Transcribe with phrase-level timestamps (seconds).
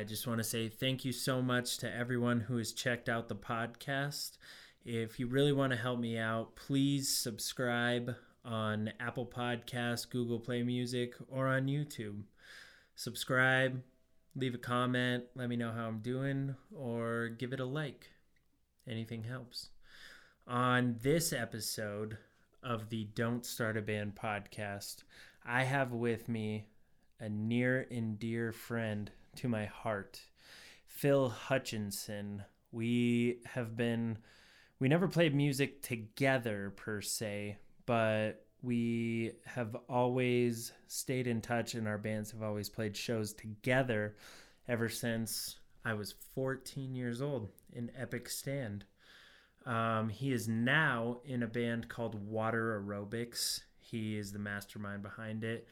[0.00, 3.28] I just want to say thank you so much to everyone who has checked out
[3.28, 4.38] the podcast.
[4.82, 10.62] If you really want to help me out, please subscribe on Apple Podcasts, Google Play
[10.62, 12.22] Music, or on YouTube.
[12.94, 13.82] Subscribe,
[14.34, 18.08] leave a comment, let me know how I'm doing, or give it a like.
[18.88, 19.68] Anything helps.
[20.46, 22.16] On this episode
[22.62, 25.02] of the Don't Start a Band podcast,
[25.44, 26.68] I have with me
[27.20, 30.20] a near and dear friend to my heart,
[30.86, 32.44] Phil Hutchinson.
[32.72, 34.18] We have been,
[34.78, 41.88] we never played music together per se, but we have always stayed in touch and
[41.88, 44.16] our bands have always played shows together
[44.68, 48.84] ever since I was 14 years old in Epic Stand.
[49.66, 53.60] Um, he is now in a band called Water Aerobics.
[53.78, 55.66] He is the mastermind behind it.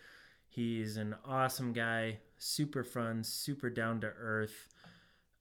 [0.48, 4.69] He's an awesome guy, super fun, super down to earth.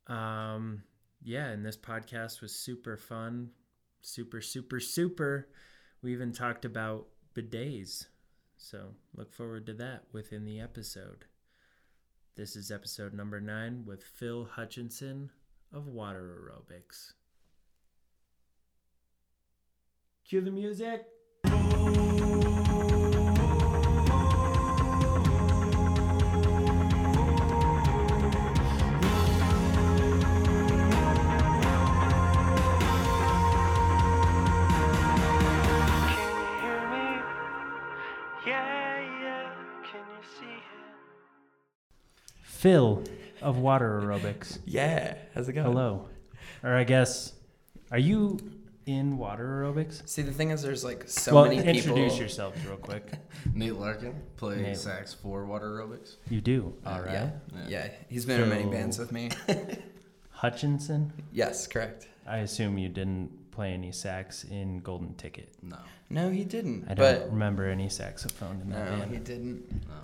[0.07, 0.83] Um,
[1.23, 3.51] yeah, and this podcast was super fun,
[4.01, 5.47] super, super, super.
[6.01, 8.05] We even talked about bidets.
[8.57, 11.25] So look forward to that within the episode.
[12.35, 15.31] This is episode number nine with Phil Hutchinson
[15.73, 17.13] of Water Aerobics.
[20.27, 21.07] Cue the music.
[42.67, 43.01] Phil
[43.41, 44.59] of Water Aerobics.
[44.65, 45.67] Yeah, how's it going?
[45.67, 46.09] Hello.
[46.65, 47.31] Or I guess,
[47.93, 48.37] are you
[48.85, 50.05] in Water Aerobics?
[50.05, 51.91] See, the thing is, there's like so well, many people.
[51.95, 53.09] introduce yourself real quick.
[53.53, 54.75] Nate Larkin play Nate.
[54.75, 56.15] sax for Water Aerobics.
[56.29, 56.73] You do.
[56.85, 57.13] Uh, All right.
[57.13, 57.65] yeah, Yeah.
[57.69, 59.29] yeah, he's been in many bands with me.
[60.31, 61.13] Hutchinson.
[61.31, 62.09] yes, correct.
[62.27, 65.53] I assume you didn't play any sax in Golden Ticket.
[65.63, 65.77] No,
[66.09, 66.83] No, he didn't.
[66.89, 69.11] I don't but remember any saxophone in that no, band.
[69.11, 69.71] he didn't.
[69.87, 69.95] no.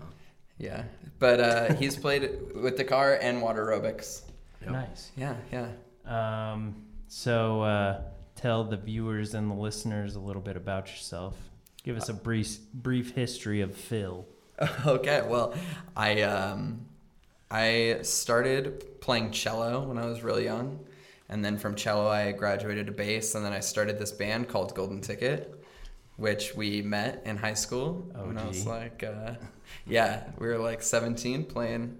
[0.58, 0.84] Yeah,
[1.20, 4.22] but uh, he's played with Dakar and water aerobics.
[4.62, 4.72] Yep.
[4.72, 5.12] Nice.
[5.18, 5.70] Yeah, yeah.
[6.06, 6.76] Um,
[7.08, 8.02] so uh,
[8.36, 11.36] tell the viewers and the listeners a little bit about yourself.
[11.84, 14.26] Give us a brief brief history of Phil.
[14.86, 15.54] okay, well,
[15.96, 16.86] I um,
[17.52, 20.80] I started playing cello when I was really young,
[21.30, 24.74] and then from cello I graduated to bass, and then I started this band called
[24.76, 25.63] Golden Ticket,
[26.18, 29.34] which we met in high school when I was like, uh,
[29.88, 31.98] yeah, we were like 17 playing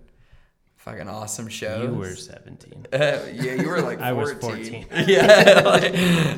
[0.84, 1.90] fucking awesome shows.
[1.90, 2.88] You were 17.
[2.92, 2.98] Uh,
[3.34, 4.02] yeah, you were like 14.
[4.02, 4.86] I was 14.
[5.08, 5.62] yeah.
[5.66, 5.94] like,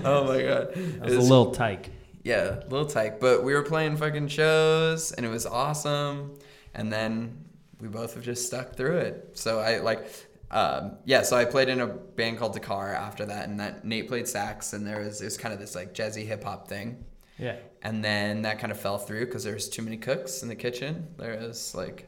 [0.06, 0.72] oh my god.
[0.76, 1.90] I It was a little tyke.
[2.24, 3.20] yeah, little tight.
[3.20, 6.36] But we were playing fucking shows and it was awesome.
[6.76, 7.44] And then
[7.82, 9.32] we both have just stuck through it.
[9.34, 10.08] So I like
[10.52, 14.08] um, yeah, so I played in a band called Dakar after that and that Nate
[14.08, 17.04] played sax and there was it was kind of this like jazzy hip hop thing.
[17.38, 17.58] Yeah.
[17.82, 20.56] And then that kind of fell through because there was too many cooks in the
[20.56, 21.08] kitchen.
[21.18, 22.08] There was like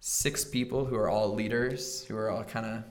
[0.00, 2.84] six people who are all leaders, who are all kind of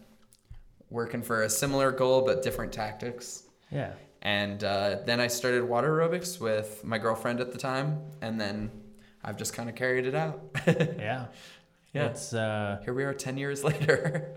[0.90, 3.44] working for a similar goal but different tactics.
[3.72, 3.94] Yeah.
[4.22, 8.70] And uh, then I started water aerobics with my girlfriend at the time, and then
[9.24, 10.42] I've just kind of carried it out.
[10.68, 11.28] Yeah.
[11.94, 12.06] Yeah.
[12.06, 14.36] It's uh Here we are 10 years later.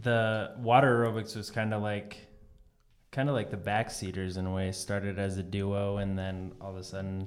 [0.00, 2.23] the water aerobics was kind of like
[3.14, 6.70] kind of like the backseaters in a way started as a duo and then all
[6.70, 7.26] of a sudden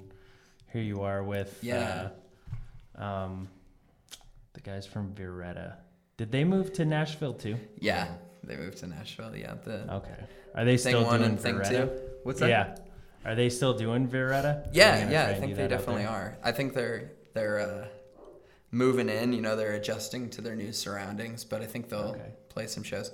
[0.74, 2.10] here you are with Yeah.
[3.00, 3.48] uh, um
[4.54, 5.76] the guys from Viretta.
[6.18, 7.58] Did they move to Nashville too?
[7.80, 8.08] yeah,
[8.44, 9.36] they moved to Nashville.
[9.36, 10.16] Yeah, the Okay.
[10.56, 11.70] Are they thing still one doing and thing Viretta?
[11.88, 12.02] two.
[12.24, 12.50] What's that?
[12.50, 12.76] Yeah.
[13.24, 14.68] Are they still doing Viretta?
[14.74, 16.38] Yeah, yeah, I think they definitely are.
[16.44, 17.88] I think they're they're uh,
[18.72, 19.32] moving in.
[19.34, 22.32] You know, they're adjusting to their new surroundings, but I think they'll Okay.
[22.50, 23.12] play some shows.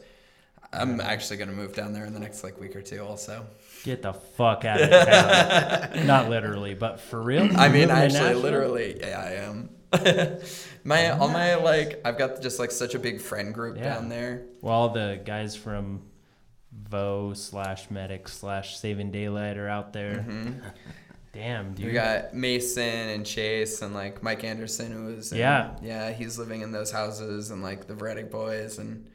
[0.74, 3.46] I'm actually gonna move down there in the next like week or two, also.
[3.84, 6.08] Get the fuck out of town.
[6.08, 7.50] Not literally, but for real.
[7.58, 9.70] I mean, actually, literally, yeah, I am.
[10.84, 13.94] my all my like, I've got just like such a big friend group Yeah.
[13.96, 14.44] down there.
[14.62, 16.02] Well, all the guys from
[16.72, 20.26] Vo slash Medic slash Saving Daylight are out there.
[20.28, 20.60] Mm-hmm.
[21.34, 21.88] Damn, dude.
[21.88, 25.76] We got Mason and Chase and like Mike Anderson, who was in- Yeah.
[25.82, 29.08] yeah, he's living in those houses and like the Veretic boys and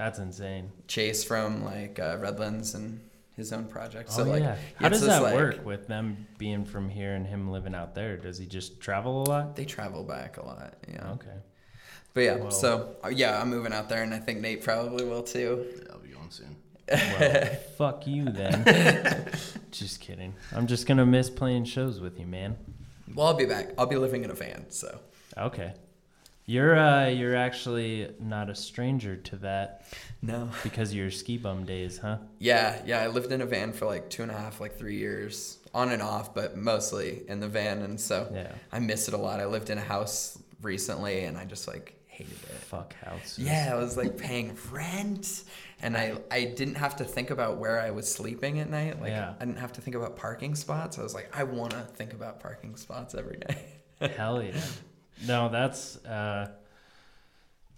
[0.00, 0.72] That's insane.
[0.88, 3.02] Chase from like uh, Redlands and
[3.36, 4.08] his own project.
[4.14, 4.56] oh So like, yeah.
[4.76, 7.94] How does this, that like- work with them being from here and him living out
[7.94, 8.16] there?
[8.16, 9.56] Does he just travel a lot?
[9.56, 11.10] They travel back a lot, yeah.
[11.10, 11.36] Okay.
[12.14, 15.04] But yeah, Well- so uh, yeah, I'm moving out there, and I think Nate probably
[15.04, 15.66] will too.
[15.76, 16.56] Yeah, I'll be going soon.
[16.88, 17.44] Well,
[17.76, 19.28] fuck you then.
[19.70, 20.32] just kidding.
[20.56, 22.56] I'm just gonna miss playing shows with you, man.
[23.14, 23.74] Well, I'll be back.
[23.76, 24.98] I'll be living in a van, so
[25.36, 25.74] Okay.
[26.50, 29.84] You're uh, you're actually not a stranger to that
[30.20, 30.50] No.
[30.64, 32.18] because of your ski bum days, huh?
[32.40, 33.00] Yeah, yeah.
[33.02, 35.92] I lived in a van for like two and a half, like three years, on
[35.92, 38.50] and off, but mostly in the van, and so Yeah.
[38.72, 39.38] I miss it a lot.
[39.38, 42.50] I lived in a house recently, and I just like hated it.
[42.72, 43.38] Fuck houses.
[43.38, 45.44] Yeah, I was like paying rent,
[45.82, 49.00] and I I didn't have to think about where I was sleeping at night.
[49.00, 49.34] Like Yeah.
[49.40, 50.98] I didn't have to think about parking spots.
[50.98, 53.56] I was like, I want to think about parking spots every day.
[54.16, 54.60] Hell yeah.
[55.26, 56.50] No, that's uh,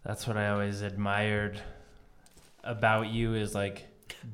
[0.05, 1.61] that's what I always admired
[2.65, 3.87] about you is like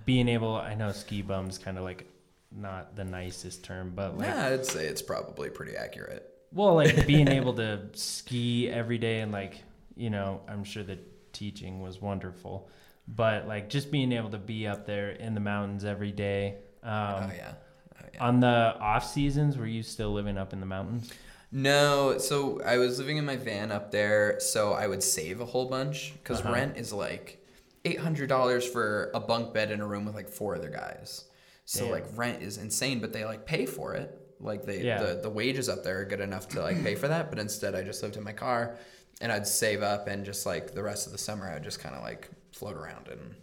[0.05, 0.56] being able.
[0.56, 2.06] I know ski bums kind of like
[2.50, 6.28] not the nicest term, but like yeah, I'd say it's probably pretty accurate.
[6.52, 9.62] well, like being able to ski every day and like
[9.96, 10.99] you know, I'm sure the
[11.32, 12.69] teaching was wonderful,
[13.06, 16.56] but like just being able to be up there in the mountains every day.
[16.82, 17.52] Um, oh yeah.
[18.00, 18.25] Oh, yeah.
[18.25, 21.12] On the off seasons, were you still living up in the mountains?
[21.50, 25.46] No, so I was living in my van up there, so I would save a
[25.46, 26.52] whole bunch because Uh-huh.
[26.52, 27.42] rent is like
[27.84, 31.24] eight hundred dollars for a bunk bed in a room with like four other guys.
[31.64, 31.90] So Damn.
[31.92, 34.14] like rent is insane, but they like pay for it.
[34.40, 35.02] Like they Yeah.
[35.02, 37.30] the, the wages up there are good enough to like pay for that.
[37.30, 38.76] But instead, I just lived in my car,
[39.22, 41.94] and I'd save up, and just like the rest of the summer, I'd just kind
[41.94, 43.34] of like float around and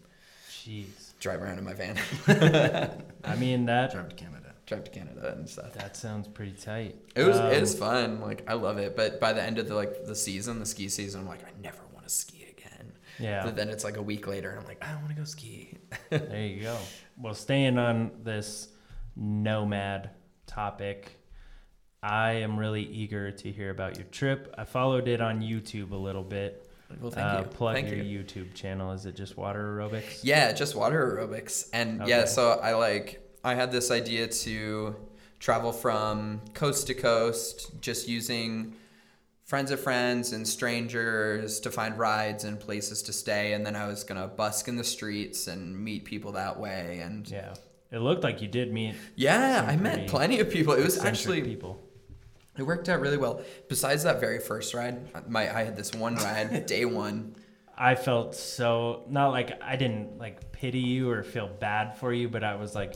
[0.49, 0.85] Jeez.
[1.19, 1.97] drive around in my van,
[3.23, 4.44] I mean that Drive to Canada.
[4.65, 5.73] Drive to Canada and stuff.
[5.73, 6.95] that sounds pretty tight.
[7.15, 8.21] It was Um, it was fun.
[8.21, 8.95] Like I love it.
[8.95, 11.51] But by the end of the like the season, the ski season, I'm like, I
[11.61, 12.93] never want to ski again.
[13.19, 13.43] Yeah.
[13.43, 15.25] But then it's like a week later, and I'm like, I don't want to go
[15.25, 15.77] ski.
[16.09, 16.77] There you go.
[17.17, 18.69] Well, staying on this
[19.15, 20.11] nomad
[20.47, 21.19] topic,
[22.03, 24.53] I am really eager to hear about your trip.
[24.57, 26.69] I followed it on YouTube a little bit.
[27.01, 27.49] Well, thank uh, you.
[27.49, 28.19] Plug thank your you.
[28.19, 28.91] YouTube channel.
[28.91, 30.19] Is it just water aerobics?
[30.23, 31.69] Yeah, just water aerobics.
[31.73, 34.95] And yeah, so I like I had this idea to
[35.39, 38.73] travel from coast to coast, just using
[39.43, 43.53] friends of friends and strangers to find rides and places to stay.
[43.53, 47.01] And then I was gonna busk in the streets and meet people that way.
[47.03, 47.53] And Yeah.
[47.91, 50.73] It looked like you did meet yeah, I met plenty of people.
[50.73, 51.79] It was actually people.
[52.57, 53.41] It worked out really well.
[53.69, 57.35] Besides that very first ride, my I had this one ride, day one.
[57.77, 62.27] I felt so not like I didn't like pity you or feel bad for you,
[62.27, 62.95] but I was like,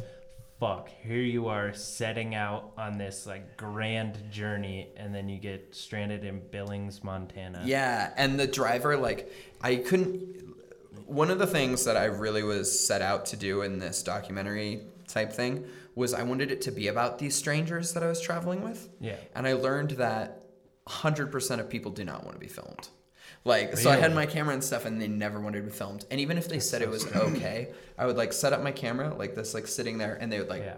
[0.59, 5.73] fuck, here you are setting out on this like grand journey and then you get
[5.73, 7.61] stranded in Billings, Montana.
[7.63, 10.38] Yeah, and the driver like I couldn't.
[11.06, 14.81] One of the things that I really was set out to do in this documentary
[15.07, 15.65] type thing
[15.95, 18.89] was I wanted it to be about these strangers that I was traveling with.
[19.00, 19.15] Yeah.
[19.33, 20.44] And I learned that
[20.88, 22.89] 100% of people do not want to be filmed.
[23.45, 26.06] Like, so I had my camera and stuff, and they never wanted to be filmed.
[26.12, 29.13] And even if they said it was okay, I would like set up my camera
[29.15, 30.77] like this, like sitting there, and they would like Yeah.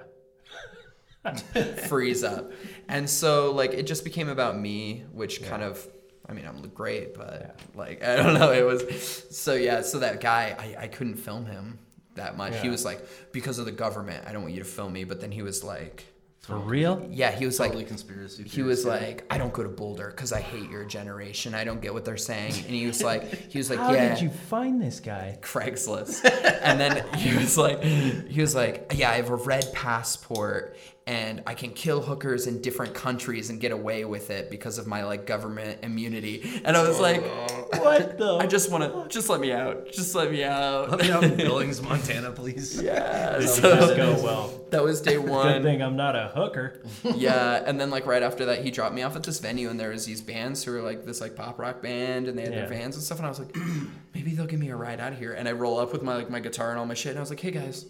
[1.88, 2.52] freeze up.
[2.88, 5.86] And so like it just became about me, which kind of
[6.28, 10.22] I mean, I'm great, but like I don't know, it was so yeah, so that
[10.22, 11.80] guy I, I couldn't film him
[12.16, 12.60] that much.
[12.62, 15.22] He was like, because of the government, I don't want you to film me, but
[15.22, 16.06] then he was like
[16.52, 17.08] For real?
[17.10, 18.44] yeah, he was like Totally conspiracy.
[18.44, 19.02] he was theorist.
[19.08, 21.54] like, I don't go to Boulder because I hate your generation.
[21.56, 22.54] I don't get what they're saying.
[22.54, 24.10] And he was like, he was like, How yeah.
[24.14, 25.38] did you find this guy?
[25.42, 26.24] Craigslist.
[26.62, 30.76] and then he was like, he was like, yeah, I have a red passport
[31.08, 34.86] and I can kill hookers in different countries and get away with it because of
[34.86, 36.62] my like government immunity.
[36.64, 37.24] And I was oh, like,
[37.82, 38.36] What the?
[38.38, 39.92] I just want to, just let me out.
[39.92, 40.92] Just let me out.
[40.92, 42.80] Let me out in Billings, Montana, please.
[42.82, 43.38] yeah.
[43.40, 44.54] This So does go well.
[44.70, 45.48] that was day one.
[45.54, 46.84] Good thing I'm not a hooker.
[47.04, 49.80] yeah, and then like right after that, he dropped me off at this venue, and
[49.80, 52.54] there was these bands who were like this like pop rock band, and they had
[52.54, 52.60] Yeah.
[52.60, 53.56] their vans and stuff, and I was like,
[54.14, 55.34] maybe they'll give me a ride out of here.
[55.34, 57.22] And I roll up with my like my guitar and all my shit, and I
[57.22, 57.86] was like, hey guys,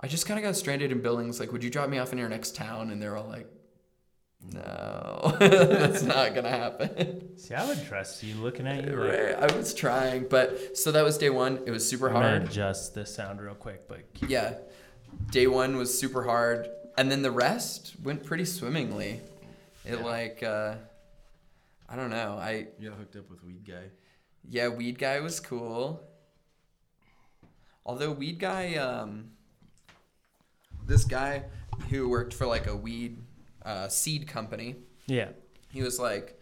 [0.00, 1.40] I just kind of got stranded in Billings.
[1.40, 2.90] Like, would you drop me off in your next town?
[2.90, 3.48] And they're all like,
[4.52, 7.36] no, that's not gonna happen.
[7.38, 8.94] See, I would trust you looking at you.
[8.96, 9.34] Right?
[9.34, 11.60] I was trying, but so that was day one.
[11.66, 12.42] It was super I'm gonna hard.
[12.44, 14.58] adjust the sound real quick, but keep Yeah,
[15.30, 19.20] day one was super hard, and then the rest went pretty swimmingly.
[19.84, 20.74] It like, uh,
[21.88, 22.36] I don't know.
[22.40, 23.90] I You got hooked up with weed guy.
[24.48, 26.02] yeah, weed guy was cool.
[27.84, 29.30] Although weed guy, um,
[30.86, 31.44] this guy
[31.90, 33.18] who worked for like a weed
[33.64, 34.76] uh, seed company,
[35.06, 35.28] yeah.
[35.72, 36.40] he was like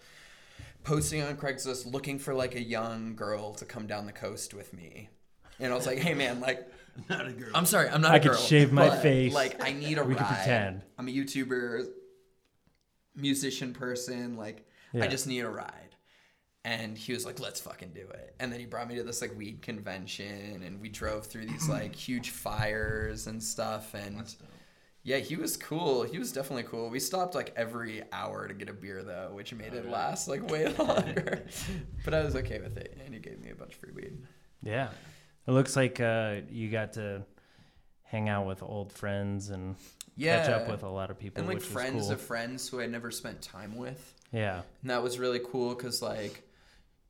[0.85, 4.73] posting on Craigslist looking for like a young girl to come down the coast with
[4.73, 5.09] me.
[5.59, 6.69] And I was like, hey man, like
[7.09, 7.51] Not a girl.
[7.55, 8.33] I'm sorry, I'm not I a girl.
[8.33, 9.35] I could shave my but, face.
[9.35, 10.19] Like I need a We ride.
[10.19, 10.83] could pretend.
[10.99, 11.87] I'm a YouTuber,
[13.17, 14.37] musician person.
[14.37, 15.05] Like Yeah.
[15.05, 15.94] I just need a ride.
[16.66, 19.21] And he was like, "Let's fucking do it." And then he brought me to this
[19.21, 23.92] like weed convention, and we drove through these like huge fires and stuff.
[23.94, 24.49] And That's dope.
[25.02, 26.04] Yeah, he was cool.
[26.04, 26.88] He was definitely cool.
[26.88, 30.49] We stopped like every hour to get a beer though, which made it last like
[30.50, 31.44] way longer.
[32.06, 34.16] but I was okay with it, and he gave me a bunch of free weed.
[34.62, 34.88] Yeah.
[35.47, 37.23] It looks like uh, you got to
[38.04, 39.76] hang out with old friends and
[40.16, 42.12] Yeah, catch up with a lot of people, and like which friends cool.
[42.12, 44.14] of friends who I never spent time with.
[44.33, 44.62] yeah.
[44.80, 46.44] And that was really cool because like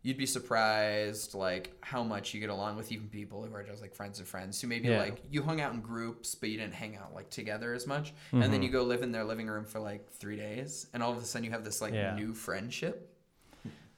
[0.05, 3.83] you'd be surprised like how much you get along with even people who are just
[3.83, 4.99] like friends of friends who maybe Yeah.
[4.99, 8.13] like you hung out in groups but you didn't hang out like together as much
[8.33, 8.53] and Mm-hmm.
[8.53, 11.19] then you go live in their living room for like three days and all of
[11.19, 12.15] a sudden you have this like Yeah.
[12.15, 13.11] new friendship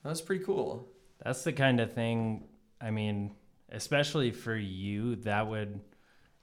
[0.02, 0.88] that was pretty cool
[1.24, 2.48] That's the kind of thing,
[2.80, 3.34] I mean,
[3.70, 5.80] especially for you, that would,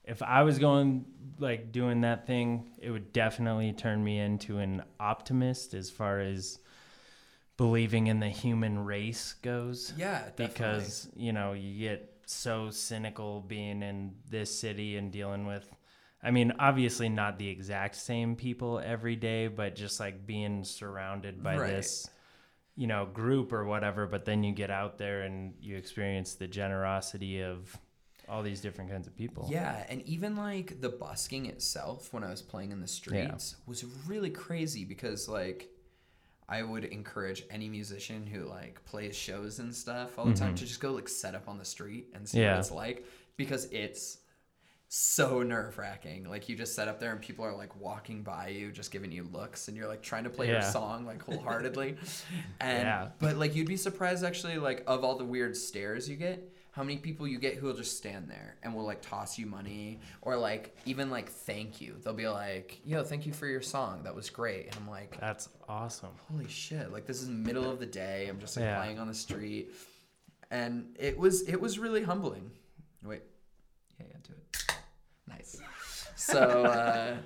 [0.04, 1.06] if I was going,
[1.38, 6.58] like, doing that thing, it would definitely turn me into an optimist as far as
[7.56, 9.92] believing in the human race goes.
[9.96, 10.46] yeah definitely.
[10.48, 15.68] because you know you get so cynical being in this city and dealing with
[16.22, 21.42] i mean obviously not the exact same people every day but just like being surrounded
[21.42, 21.70] by Right.
[21.70, 22.08] this
[22.76, 26.46] you know group or whatever but then you get out there and you experience the
[26.48, 27.78] generosity of
[28.26, 32.30] all these different kinds of people Yeah, and even like the busking itself when I
[32.30, 35.68] was playing in the streets was really crazy because like
[36.48, 40.64] I would encourage any musician who like plays shows and stuff all the time to
[40.66, 42.44] just go like set up on the street and see Mm-hmm.
[42.44, 42.50] Yeah.
[42.52, 44.18] what it's like because it's
[44.88, 46.28] so nerve wracking.
[46.28, 49.10] Like you just set up there and people are like walking by you, just giving
[49.10, 51.96] you looks, and you're like trying to play your song like wholeheartedly.
[52.60, 53.08] and Yeah.
[53.18, 56.82] but like you'd be surprised actually, like of all the weird stares you get, how
[56.82, 60.00] many people you get who will just stand there and will like toss you money
[60.22, 61.94] or like even like thank you.
[62.02, 64.02] They'll be like, "Yo, thank you for your song.
[64.02, 66.10] That was great." And I'm like, that's awesome.
[66.30, 66.92] Holy shit.
[66.92, 68.26] Like this is middle of the day.
[68.28, 68.76] I'm just like Yeah.
[68.80, 69.72] playing on the street.
[70.50, 72.50] And it was it was really humbling.
[73.04, 73.22] Wait.
[74.00, 74.74] Yeah yeah do it.
[75.28, 75.60] Nice.
[76.16, 77.16] So uh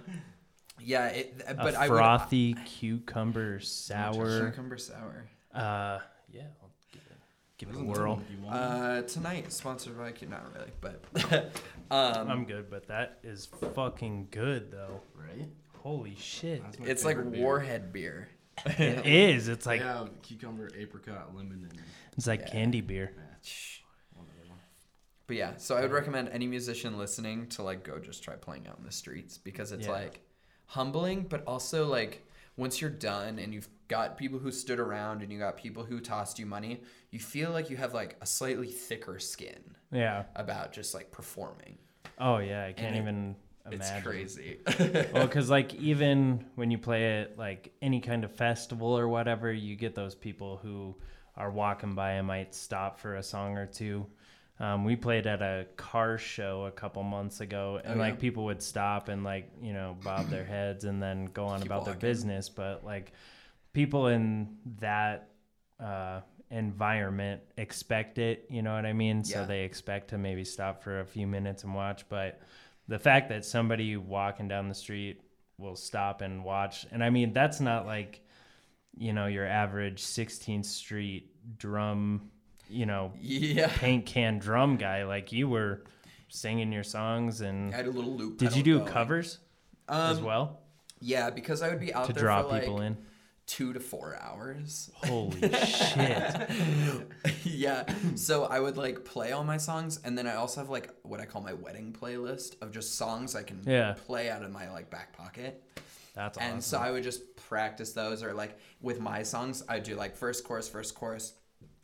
[0.81, 4.51] yeah it but a i frothy cucumber sour.
[4.51, 5.27] cucumber sour.
[5.55, 5.99] Uh
[6.31, 7.17] yeah i'll give it,
[7.57, 8.21] give it a whirl
[9.15, 11.03] that what you tonight sponsored by you, not really but
[11.91, 15.49] um i'm good but that is fucking good though right?
[15.79, 17.43] holy shit That's my it's like favorite beer.
[17.43, 18.29] warhead beer
[18.67, 19.47] It is.
[19.47, 21.81] It's like yeah, cucumber, apricot, lemon, and
[22.17, 22.51] it's like Yeah.
[22.51, 23.13] candy beer.
[24.17, 24.27] one.
[25.29, 28.67] But yeah, so I would recommend any musician listening to like go just try playing
[28.67, 29.93] out in the streets because it's Yeah.
[29.93, 30.21] like
[30.67, 35.33] humbling, but also like once you're done and you've got people who stood around and
[35.33, 38.69] you got people who tossed you money, you feel like you have like a slightly
[38.69, 39.59] thicker skin
[39.91, 40.25] Yeah.
[40.37, 41.79] about just like performing.
[42.19, 42.65] Oh yeah.
[42.67, 43.35] I can't it- even
[43.71, 44.03] It's imagine.
[44.11, 44.59] crazy.
[45.13, 49.53] well, because like even when you play at like any kind of festival or whatever,
[49.53, 50.95] you get those people who
[51.37, 54.07] are walking by and might stop for a song or two.
[54.61, 58.45] Um, we played at a car show a couple months ago, and Oh, like people
[58.47, 61.85] would stop and like you know bob their heads and then go on Keep about
[61.85, 62.49] their business.
[62.49, 63.13] But like
[63.79, 64.49] people in
[64.81, 65.29] that
[65.79, 66.21] uh,
[66.51, 68.45] environment expect it.
[68.51, 69.23] You know what I mean?
[69.23, 72.05] So they expect to maybe stop for a few minutes and watch.
[72.09, 72.41] But
[72.89, 75.21] the fact that somebody walking down the street
[75.59, 78.21] will stop and watch, and I mean that's not like
[78.97, 82.33] you know your average 16th Street drum,
[82.69, 83.69] you know, yeah.
[83.77, 85.05] paint can drum guy.
[85.05, 85.85] Like you were
[86.27, 88.39] singing your songs, and I had a little loop.
[88.39, 88.91] did you do going.
[88.91, 89.39] covers
[89.89, 90.59] as Um, well
[91.01, 92.97] Yeah, because I would be out to there draw for like people in?
[93.49, 94.91] Two to four hours.
[94.95, 96.51] Holy shit!
[97.45, 97.85] yeah.
[98.15, 101.19] So I would like play all my songs, and then I also have like what
[101.19, 103.95] I call my wedding playlist of just songs I can Yeah.
[104.07, 105.65] play out of my like back pocket.
[106.15, 106.53] That's awesome.
[106.53, 110.17] And so I would just practice those, or like with my songs, I do like
[110.17, 111.33] first chorus, first chorus,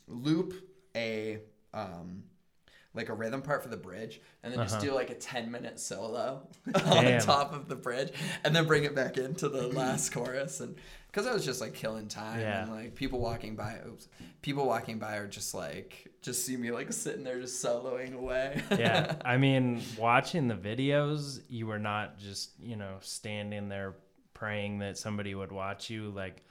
[0.06, 0.54] loop
[0.94, 1.40] a
[1.72, 2.24] um
[2.96, 4.84] like a rhythm part for the bridge, and then just Uh-huh.
[4.84, 6.46] do like a ten minute solo
[6.86, 8.12] on top of the bridge,
[8.44, 10.76] and then bring it back into the last chorus, and
[11.14, 12.62] because I was just like killing time, Yeah.
[12.62, 14.08] and like people walking by, oops,
[14.42, 18.60] people walking by are just like just see me like sitting there just soloing away.
[18.72, 23.94] yeah, I mean, watching the videos, you were not just you know standing there
[24.32, 26.10] praying that somebody would watch you.
[26.10, 26.42] Like,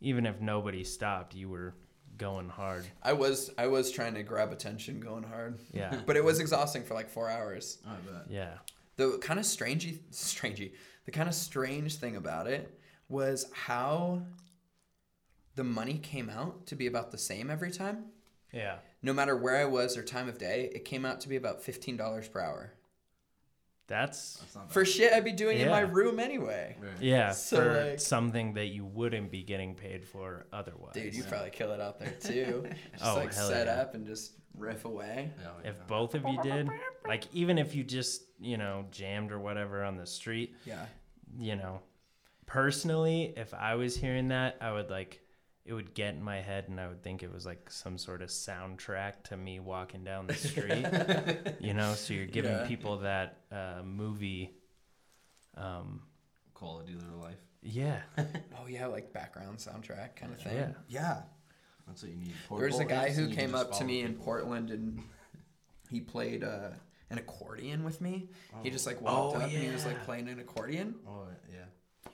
[0.00, 1.74] even if nobody stopped, you were
[2.18, 2.84] going hard.
[3.04, 5.60] I was I was trying to grab attention, going hard.
[5.72, 6.00] Yeah.
[6.06, 7.78] but it was exhausting for like four hours.
[7.86, 8.24] I bet.
[8.28, 8.54] Yeah.
[8.96, 10.72] The kind of strangey, strangey,
[11.04, 14.22] the kind of strange thing about it was how
[15.54, 18.04] the money came out to be about the same every time.
[18.52, 18.76] Yeah.
[19.02, 21.62] No matter where I was or time of day, it came out to be about
[21.62, 22.72] fifteen dollars per hour
[23.88, 26.76] That's That's for shit I'd be doing in my room anyway.
[26.80, 26.90] Right.
[27.00, 30.94] yeah So, for like- something that you wouldn't be getting paid for otherwise.
[30.94, 32.64] Dude, you probably kill it out there too.
[32.92, 33.80] Just Oh, like hell set yeah.
[33.82, 35.30] up and just riff away.
[35.40, 36.68] Yeah, if both of you did,
[37.06, 40.84] like even if you just you know jammed or whatever on the street, Yeah.
[41.38, 41.80] you know,
[42.52, 45.20] personally, if I was hearing that, I would like
[45.64, 48.20] it would get in my head and I would think it was like some sort
[48.20, 50.84] of soundtrack to me walking down the street.
[51.60, 52.66] you know, so you're giving Yeah.
[52.66, 54.50] people that uh, movie
[55.56, 56.02] um
[56.54, 57.38] Quality of their life.
[57.62, 58.00] yeah.
[58.60, 60.54] Oh yeah, like background soundtrack kind of thing.
[60.56, 60.72] Yeah.
[60.88, 61.22] Yeah.
[61.86, 62.34] That's what you need.
[62.56, 64.14] There's a guy who you came up to follow me in.
[64.14, 65.02] Portland and
[65.90, 66.70] he played uh,
[67.10, 68.28] an accordion with me.
[68.62, 70.94] He just like Oh, walked up and he was like playing an accordion.
[71.08, 71.64] Oh yeah.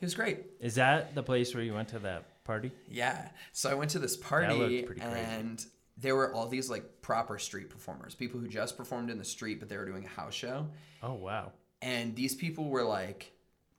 [0.00, 0.38] He was great.
[0.60, 2.72] Is that the place where you went to that party?
[2.88, 3.28] Yeah.
[3.52, 5.64] So I went to this looked party and
[5.96, 9.58] there were all these like proper street performers, people who just performed in the street,
[9.60, 10.68] but they were doing a house show.
[11.02, 11.52] Oh wow.
[11.82, 13.32] And these people were like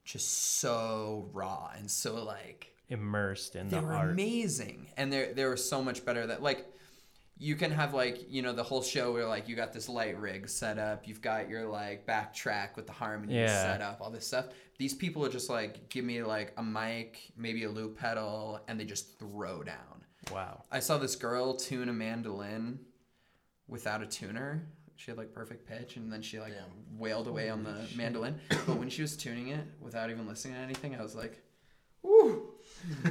[0.04, 4.10] just so raw and so like Immersed in they the were art.
[4.12, 6.66] amazing and they they were so much better that like
[7.42, 10.20] you can have like you know the whole show where like you got this light
[10.20, 13.64] rig set up you've got your like backtrack with the harmonies Yeah.
[13.72, 17.32] set up all this stuff these people are just like give me like a mic
[17.38, 20.04] maybe a loop pedal and they just throw down
[20.34, 20.64] Wow.
[20.72, 22.80] i saw this girl tune a mandolin
[23.68, 24.68] without a tuner
[24.98, 26.54] she had like perfect pitch and then she like
[26.98, 30.60] wailed away on the mandolin but when she was tuning it without even listening to
[30.60, 31.42] anything i was like
[32.02, 32.54] Woo!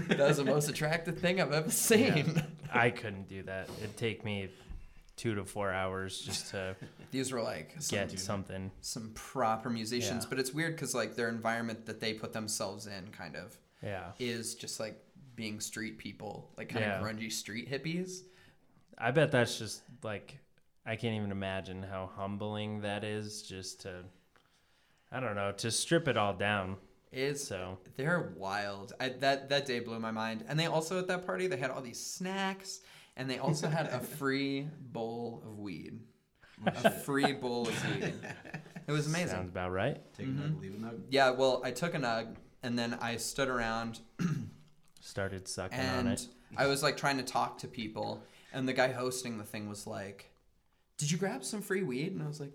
[0.09, 2.43] That was the most attractive thing I've ever seen.
[2.73, 3.69] I couldn't do that.
[3.79, 4.49] It'd take me
[5.17, 6.77] two to four hours just to
[7.11, 8.71] These were like some, get something.
[8.81, 10.29] some proper musicians, Yeah.
[10.31, 14.13] but it's weird because like their environment that they put themselves in kind of Yeah.
[14.19, 15.03] is just like
[15.35, 16.99] being street people, like kind Yeah.
[17.01, 18.21] of grungy street hippies.
[18.97, 20.39] I bet that's just like
[20.87, 24.05] I can't even imagine how humbling that is just to
[25.11, 26.77] I don't know, to strip it all down.
[27.13, 28.93] It's So they're wild.
[29.01, 30.45] I, that that day blew my mind.
[30.49, 32.81] And they also at that party they had all these snacks,
[33.17, 36.01] and they also had a free bowl of weed.
[36.67, 38.15] Oh, a free bowl of weed.
[38.87, 39.29] It was amazing.
[39.29, 40.01] sounds about right.
[40.15, 41.01] Take a nug, leave a nug.
[41.11, 44.01] Yeah, well, I took a nug and then I stood around
[45.01, 46.27] Started sucking on it.
[46.57, 48.23] I was like trying to talk to people,
[48.53, 50.31] and the guy hosting the thing was like,
[50.99, 52.53] "Did you grab some free weed?" And I was like,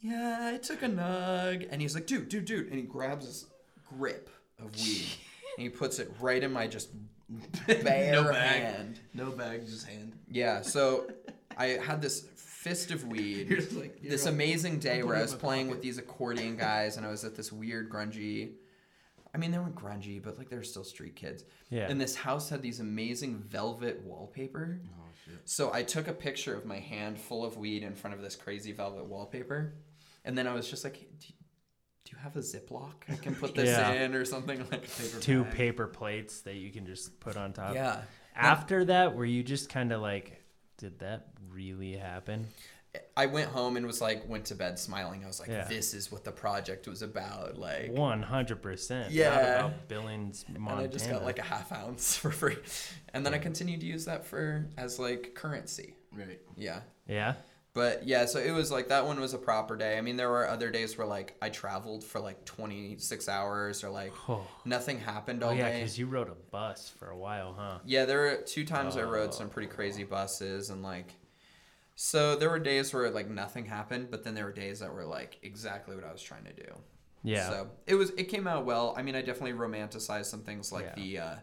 [0.00, 3.46] "Yeah, I took a nug." And he's like, "Dude, dude, dude!" And he grabs this
[3.88, 5.06] grip of weed
[5.56, 6.90] and he puts it right in my just
[7.66, 8.62] bare No bag.
[8.62, 9.00] hand.
[9.14, 10.12] No bag, just hand.
[10.30, 11.08] Yeah, so
[11.56, 13.48] I had this fist of weed.
[13.48, 15.82] You're just like, this you're all- amazing day where I was in my playing with
[15.82, 18.52] these accordion guys, and I was at this weird grungy.
[19.34, 21.44] I mean, they weren't grungy, but like they were still street kids.
[21.70, 21.88] Yeah.
[21.88, 24.80] And this house had these amazing velvet wallpaper.
[24.86, 25.34] Oh shit.
[25.44, 28.34] So I took a picture of my hand full of weed in front of this
[28.36, 29.74] crazy velvet wallpaper,
[30.24, 31.34] and then I was just like, "Do you,
[32.06, 33.92] do you have a Ziploc I can put this Yeah.
[33.92, 35.52] in or something like?" Paper Two bag.
[35.54, 37.74] paper plates that you can just put on top.
[37.74, 38.00] Yeah.
[38.34, 40.42] After that, were you just kind of like,
[40.78, 42.46] did that really happen?
[43.14, 45.22] I went home and was like, went to bed smiling.
[45.22, 45.64] I was like, Yeah.
[45.64, 49.06] "This is what the project was about." Like, One hundred percent.
[49.08, 49.38] Not Yeah.
[49.66, 50.70] about Billings, Montana.
[50.76, 52.56] and I just got like a half ounce for free,
[53.12, 55.94] and then I continued to use that for as like currency.
[56.12, 56.40] Right.
[56.56, 56.80] Yeah.
[57.06, 57.34] yeah.
[57.76, 59.98] But yeah, so it was like that one was a proper day.
[59.98, 63.90] I mean, there were other days where like I traveled for like 26 hours or
[63.90, 65.80] like Oh, nothing happened all oh yeah, day.
[65.80, 67.78] because you rode a bus for a while, huh?
[67.84, 69.32] Yeah, there were two times I rode Oh.
[69.32, 71.12] some pretty crazy buses and like
[71.94, 75.04] so there were days where like nothing happened, but then there were days that were
[75.04, 76.72] like exactly what I was trying to do.
[77.24, 77.48] Yeah.
[77.50, 78.94] So it was it came out well.
[78.96, 81.02] I mean, I definitely romanticized some things like Yeah.
[81.02, 81.34] the uh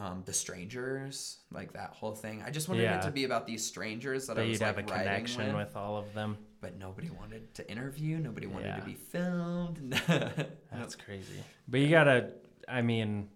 [0.00, 2.42] um the strangers, like that whole thing.
[2.46, 2.98] I just wanted Yeah.
[2.98, 5.46] it to be about these strangers that, I that was you'd like have a connection
[5.56, 6.36] with, with all of them.
[6.60, 8.76] but nobody wanted to interview, nobody wanted Yeah.
[8.80, 9.78] to be filmed.
[10.72, 11.42] That's crazy.
[11.66, 12.30] But you gotta,
[12.68, 13.28] I mean,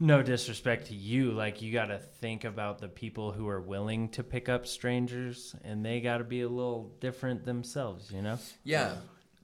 [0.00, 4.24] no disrespect to you, like you gotta think about the people who are willing to
[4.24, 8.38] pick up strangers, and they gotta be a little different themselves, you know.
[8.64, 8.96] yeah.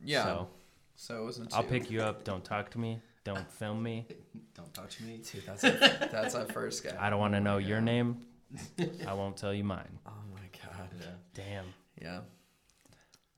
[0.05, 0.25] Yeah.
[0.25, 0.49] So
[0.97, 2.25] So, it wasn't I'll pick you up.
[2.25, 3.01] Don't talk to me.
[3.35, 4.07] Don't film me.
[4.55, 5.21] Don't touch me.
[5.31, 6.97] Dude, that's a, that's our first guy.
[6.99, 8.23] I don't want to know your name.
[9.07, 9.99] I won't tell you mine.
[10.07, 10.89] Oh my god.
[10.99, 11.07] Yeah.
[11.35, 11.65] Damn.
[12.01, 12.21] Yeah.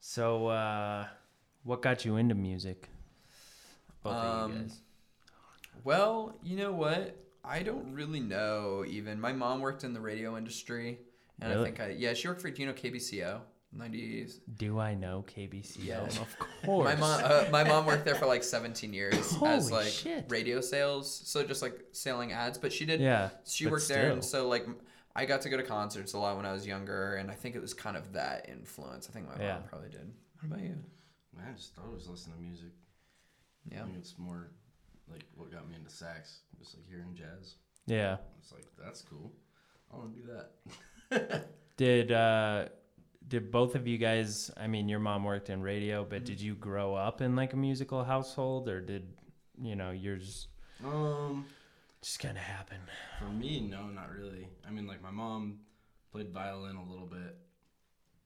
[0.00, 1.06] So, uh,
[1.64, 2.88] what got you into music?
[4.02, 4.80] Both of you Um, guys.
[5.84, 7.16] Well, you know what?
[7.44, 9.20] I don't really know even.
[9.20, 10.98] My mom worked in the radio industry.
[11.42, 13.40] And I think I, yeah, she worked for, you know KBCO?
[13.76, 14.40] 90s.
[14.56, 15.84] Do I know KBCO?
[15.84, 16.00] Yeah.
[16.00, 16.84] Of course.
[16.84, 20.26] My mom, uh, my mom worked there for like 17 years as like shit.
[20.28, 21.22] radio sales.
[21.24, 22.58] So just like selling ads.
[22.58, 23.30] But she did, yeah.
[23.46, 24.10] she but worked there.
[24.10, 24.66] And so like
[25.14, 27.14] I got to go to concerts a lot when I was younger.
[27.16, 29.08] And I think it was kind of that influence.
[29.08, 29.54] I think my Yeah.
[29.54, 30.10] mom probably did.
[30.40, 30.76] What about you?
[31.36, 32.70] Man, I just always listen to music.
[33.70, 33.82] Yeah.
[33.82, 34.50] I think it's more
[35.08, 36.40] like what got me into sax.
[36.58, 37.54] Just like hearing jazz.
[37.86, 38.16] Yeah.
[38.40, 39.32] It's like that's cool.
[39.92, 40.26] I want to do
[41.10, 41.46] that.
[41.76, 42.66] Did uh
[43.30, 44.50] did both of you guys?
[44.58, 46.10] I mean, your mom worked in radio, Mm-hmm.
[46.10, 49.08] but did you grow up in like a musical household, or did
[49.62, 50.48] you know yours
[50.84, 51.46] Um,
[52.02, 52.78] just kind of happen?
[53.18, 54.48] for me, no, not really.
[54.66, 55.60] I mean, like my mom
[56.12, 57.36] played violin a little bit,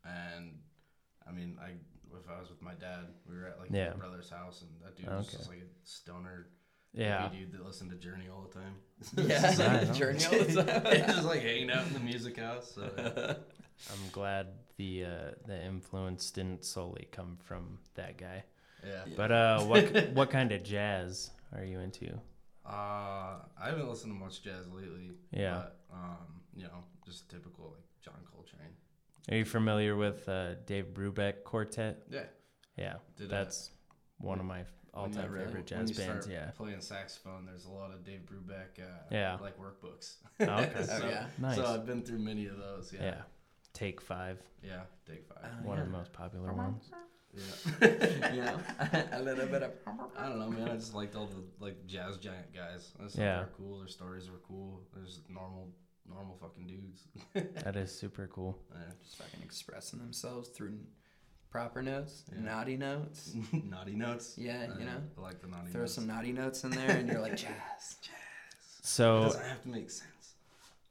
[0.05, 0.59] and
[1.29, 1.71] I mean, I
[2.17, 3.91] if I was with my dad, we were at like Yeah.
[3.91, 5.37] my brother's house, and that dude was Okay.
[5.37, 6.47] just like a stoner
[6.93, 7.23] Yeah.
[7.29, 9.29] hippie dude that listened to Journey all the time.
[9.29, 9.43] Yeah,
[9.79, 9.95] Right on.
[10.01, 11.07] Journey all the time.
[11.09, 12.73] just like hanging out in the music house.
[12.77, 13.35] So, yeah.
[13.91, 18.45] I'm glad the uh, the influence didn't solely come from that guy.
[18.87, 19.05] yeah.
[19.17, 22.19] But uh, what what kind of jazz are you into?
[22.67, 25.11] Uh, I haven't listened to much jazz lately.
[25.33, 25.65] Yeah.
[25.65, 28.73] But, um, you know, just typical like John Coltrane.
[29.31, 32.05] Are you familiar with uh, Dave Brubeck Quartet?
[32.11, 32.23] Yeah.
[32.79, 33.71] Yeah, Did, uh, that's
[34.17, 36.25] one of my all time When you- favorite when jazz you bands.
[36.25, 36.51] start Yeah.
[36.57, 38.83] Playing saxophone, there's a lot of Dave Brubeck.
[38.83, 39.37] Uh, Yeah.
[39.43, 40.15] Like workbooks.
[40.41, 40.85] Oh, okay.
[40.87, 41.27] so, yeah.
[41.37, 41.57] Nice.
[41.57, 42.95] So I've been through many of those.
[42.95, 43.03] yeah.
[43.05, 43.23] Yeah.
[43.75, 44.83] Take Five, Yeah.
[45.07, 45.45] Take five.
[45.45, 45.93] Oh, one of yeah.
[45.93, 46.91] the most popular ones.
[47.35, 48.33] Yeah.
[48.33, 48.59] you know,
[49.13, 49.73] a little bit of.
[50.17, 50.69] I don't know, man.
[50.71, 52.93] I just liked all the like jazz giant guys.
[52.99, 53.37] I just thought Yeah.
[53.39, 53.79] they're cool.
[53.81, 54.81] Their stories were cool.
[54.95, 55.69] There's normal,
[56.09, 57.09] normal fucking dudes.
[57.65, 58.57] That is super cool.
[58.73, 58.93] Yeah.
[59.03, 60.79] Just fucking expressing themselves through
[61.51, 62.43] proper notes, Yeah.
[62.45, 63.35] naughty notes.
[63.53, 64.35] naughty notes.
[64.39, 65.03] Yeah, you Uh, know.
[65.19, 65.95] I like the naughty Throw notes.
[65.95, 67.97] some naughty notes in there, and you're like jazz.
[68.01, 68.11] jazz.
[68.83, 70.35] So, doesn't have to make sense.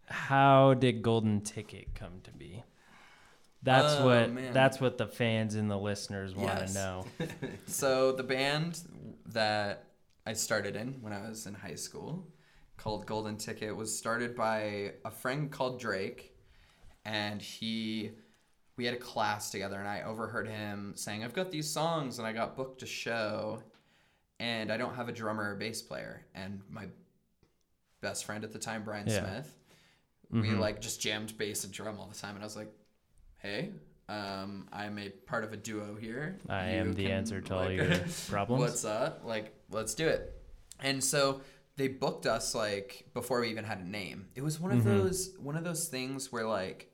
[0.07, 2.63] how did Golden Ticket come to be?
[3.63, 4.53] That's Oh, what man.
[4.53, 6.73] that's what the fans and the listeners want to Yes.
[6.75, 7.05] know.
[7.67, 8.81] So the band
[9.27, 9.85] that
[10.25, 12.27] I started in when I was in high school,
[12.77, 16.35] called Golden Ticket, was started by a friend called Drake,
[17.05, 18.11] and he,
[18.77, 22.27] we had a class together, and I overheard him saying, "I've got these songs, and
[22.27, 23.63] I got booked to show,
[24.39, 26.87] and I don't have a drummer or bass player." And my
[28.01, 29.19] best friend at the time, Brian Yeah.
[29.19, 29.57] Smith,
[30.31, 30.59] we Mhm.
[30.59, 32.71] like just jammed bass and drum all the time, and I was like,
[33.43, 33.71] "Hey."
[34.09, 36.37] Um, I'm a part of a duo here.
[36.49, 37.87] I You am the answer to all your
[38.29, 38.59] problems.
[38.61, 40.33] what's up like let's do it
[40.81, 41.39] and so
[41.77, 44.83] they booked us like before we even had a name it was one of Mhm.
[44.83, 46.91] those one of those things where like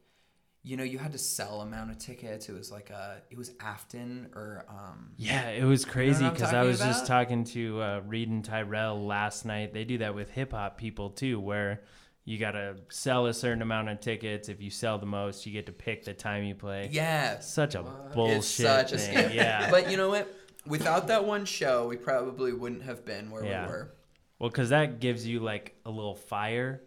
[0.62, 3.52] you know you had to sell amount of tickets it was like a it was
[3.60, 8.02] afton or um Yeah, it was crazy because I talking was just talking to uh,
[8.06, 9.74] Reed and Tyrell last night.
[9.74, 11.82] They do that with hip hop people too, where
[12.30, 14.50] you gotta sell a certain amount of tickets.
[14.50, 16.88] If you sell the most, you get to pick the time you play.
[16.92, 17.82] yeah Such a
[18.13, 19.72] bullshit it's such a scam Yeah.
[19.72, 20.32] but you know what
[20.68, 23.65] without that one show we probably wouldn't have been where Yeah.
[23.65, 23.92] we were
[24.38, 26.82] well, because that gives you like a little fire.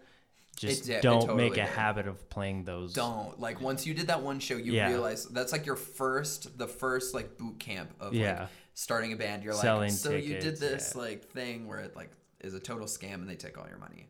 [0.57, 1.64] Just it don't totally make a did.
[1.66, 2.92] habit of playing those.
[2.92, 4.90] don't like once you did that one show you Yeah.
[4.90, 8.40] realize that's like your first the first like boot camp of Yeah.
[8.42, 11.00] like starting a band you're Selling like so you did this yeah.
[11.02, 14.09] like thing where it like is a total scam and they take all your money.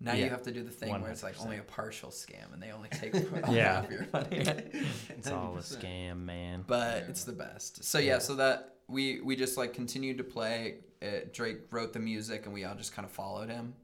[0.00, 0.24] Now Yeah.
[0.24, 2.70] you have to do the thing where it's like only a partial scam and they
[2.70, 3.14] only take
[3.50, 3.80] Yeah.
[3.82, 4.38] half your money.
[5.10, 6.64] It's all a scam, man.
[6.66, 7.84] but it's the best.
[7.84, 11.98] So yeah, so that we we just like continued to play it, drake wrote the
[12.00, 13.74] music and we all just kind of followed him.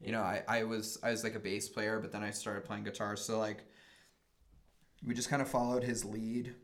[0.00, 2.64] You know I, I was i was like a bass player but then i started
[2.64, 3.16] playing guitar.
[3.16, 3.64] So like
[5.06, 6.54] we just kind of followed his lead.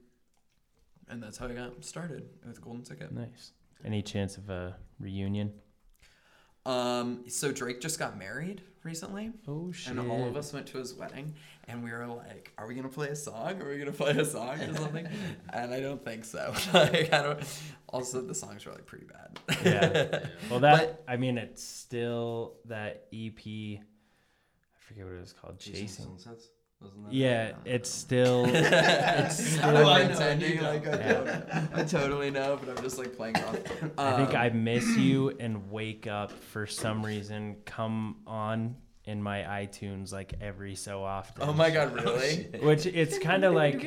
[1.09, 3.13] And that's how i got started with golden ticket.
[3.13, 3.53] Nice.
[3.85, 5.53] Any chance of a reunion?
[6.67, 9.97] Um so drake just got married recently Oh shit!
[9.97, 11.35] and all of us went to his wedding
[11.69, 14.25] and we were like are we gonna play a song are we gonna play a
[14.25, 15.07] song or something
[15.53, 17.41] and i don't think so like, I don't,
[17.89, 20.27] also the songs were like pretty bad Yeah.
[20.51, 23.39] Well, that I mean, it's still that EP.
[23.47, 23.81] I
[24.81, 25.59] forget what it was called.
[25.59, 26.05] Chasing Chasing.
[26.05, 26.49] Sunsets?
[26.85, 28.45] Wasn't that Yeah, it's still.
[28.49, 30.69] it's still- I'm I know, pretending you know.
[30.71, 31.13] like I, Yeah.
[31.13, 33.57] don't, I totally know, but I'm just like playing off.
[33.99, 39.23] I think Um, I miss you and wake up for some reason come on in
[39.23, 41.43] my iTunes like every so often.
[41.43, 42.49] Oh my god, really?
[42.63, 43.83] Which it's kind of like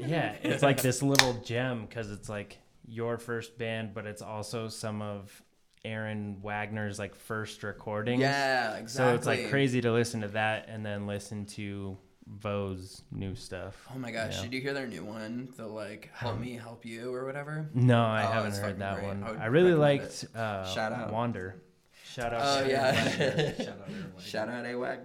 [0.00, 4.68] yeah, it's like this little gem because it's like your first band, but it's also
[4.68, 5.42] some of
[5.84, 8.20] Aaron Wagner's like first recordings.
[8.20, 8.88] Yeah, exactly.
[8.88, 13.86] So it's like crazy to listen to that and then listen to Vo's new stuff.
[13.94, 15.48] Oh my gosh, did you hear their new one?
[15.56, 17.68] The like help me help you or whatever.
[17.74, 19.06] No, I Oh, haven't heard that great.
[19.08, 19.22] one.
[19.24, 21.12] I I, really liked uh, Shout out.
[21.12, 21.56] Wander.
[22.04, 22.40] Shout out.
[22.42, 23.52] Oh to yeah.
[23.58, 24.12] Shout out Aaron.
[24.18, 24.98] Shout out AWAG.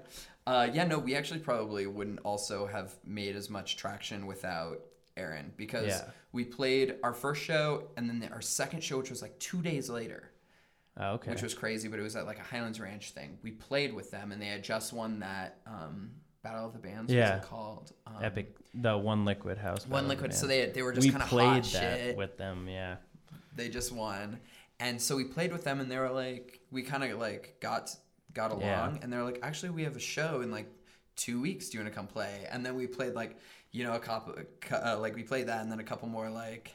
[0.48, 4.80] Uh, yeah, no, we actually probably wouldn't also have made as much traction without
[5.18, 6.06] Aaron because Yeah.
[6.32, 9.90] we played our first show and then our second show, which was like two days
[9.90, 10.32] later.
[11.00, 11.32] Oh, okay.
[11.32, 13.38] which was crazy, but it was at like a Highlands Ranch thing.
[13.42, 16.12] We played with them, and they had just won that um,
[16.44, 17.12] Battle of the Bands.
[17.12, 17.36] Yeah.
[17.36, 17.92] What's it called?
[18.08, 18.56] Um, Epic.
[18.74, 19.84] The One Liquid House.
[19.88, 20.34] One Battle the Liquid.
[20.34, 22.18] So they they were just kind of played hot that shit.
[22.18, 22.68] with them.
[22.68, 22.98] Yeah.
[23.56, 24.40] they just won,
[24.80, 27.96] and so we played with them, and they were like, we kind of like got
[28.34, 28.98] got along, Yeah.
[29.02, 30.68] and they're like, actually, we have a show in like
[31.16, 31.70] two weeks.
[31.70, 32.46] Do you want to come play?
[32.52, 33.38] And then we played like
[33.72, 34.34] you know, a couple,
[34.72, 36.72] uh, like we played that, and then a couple more like,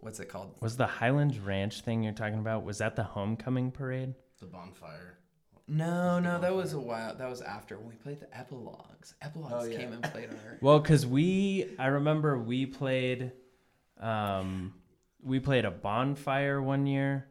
[0.00, 0.54] what's it called?
[0.60, 2.64] Was the Highland Ranch thing you're talking about?
[2.64, 4.14] Was that the homecoming parade?
[4.40, 5.18] The bonfire.
[5.68, 7.14] No, no, that was a while.
[7.14, 9.14] That was after when we played the epilogues.
[9.22, 9.78] Epilogues Oh, yeah.
[9.78, 10.58] came and played on our.
[10.60, 13.32] Well, cause we, I remember we played,
[14.00, 14.74] um,
[15.22, 17.28] we played a bonfire one year,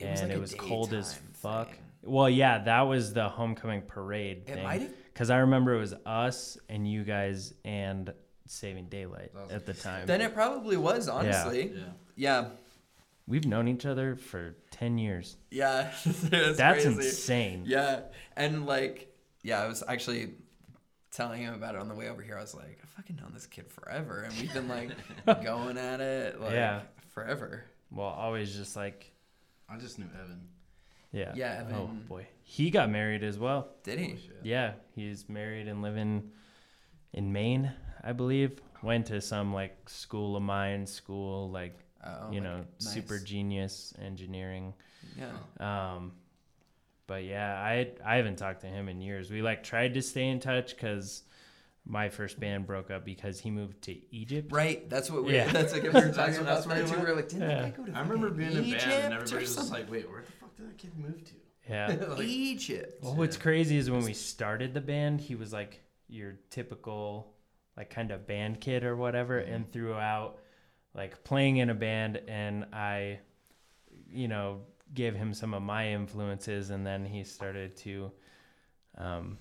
[0.00, 1.68] It was and like it was cold as fuck.
[1.68, 1.76] thing.
[2.02, 4.88] Well, yeah, that was the homecoming parade It thing.
[5.14, 8.12] Cause I remember it was us and you guys and
[8.46, 10.06] Saving Daylight That at the time.
[10.06, 11.72] Then it probably was honestly.
[11.74, 11.82] Yeah.
[12.14, 12.44] Yeah,
[13.26, 15.36] We've known each other for ten years.
[15.50, 15.90] yeah.
[16.04, 16.88] That's, That's crazy.
[16.88, 17.62] insane.
[17.66, 18.00] Yeah,
[18.36, 20.32] and like, yeah, I was actually
[21.12, 22.36] telling him about it on the way over here.
[22.36, 24.90] I was like, I've fucking known this kid forever, and we've been like
[25.44, 26.80] going at it like Yeah.
[27.14, 27.64] forever.
[27.90, 29.12] Well, always just like,
[29.68, 30.40] I just knew Evan.
[31.12, 31.32] yeah.
[31.34, 31.74] Yeah, Evan.
[31.76, 33.68] Oh boy, he got married as well.
[33.84, 34.18] Did he?
[34.42, 36.30] Yeah, he's married and living
[37.12, 38.60] in Maine, I believe.
[38.82, 42.66] Went to some like school of mine school, like Oh, you like, know, nice.
[42.94, 44.74] super genius engineering.
[45.16, 45.94] Yeah.
[45.94, 46.12] Um,
[47.06, 49.30] but yeah, I I haven't talked to him in years.
[49.30, 51.22] We like tried to stay in touch because
[51.86, 54.50] my first band broke up because he moved to Egypt.
[54.52, 54.88] Right.
[54.90, 55.34] That's what we.
[55.34, 55.46] Yeah.
[55.52, 56.98] That's like if we were talking what- about that's where that he too.
[57.00, 57.08] We went?
[57.08, 57.62] were like, didn't Yeah.
[57.62, 59.54] that guy go to I remember fucking being in a band and or everybody was
[59.56, 61.32] just like, wait, where the fuck did that kid move to?
[61.70, 61.94] Yeah.
[62.08, 63.04] Like, Egypt.
[63.04, 67.31] Well, what's crazy is when we started the band, he was like your typical,
[67.76, 70.38] like kind of band kid or whatever, and throughout,
[70.94, 73.20] like playing in a band, and I,
[74.10, 74.60] you know,
[74.94, 78.12] gave him some of my influences, and then he started to,
[78.98, 79.38] um,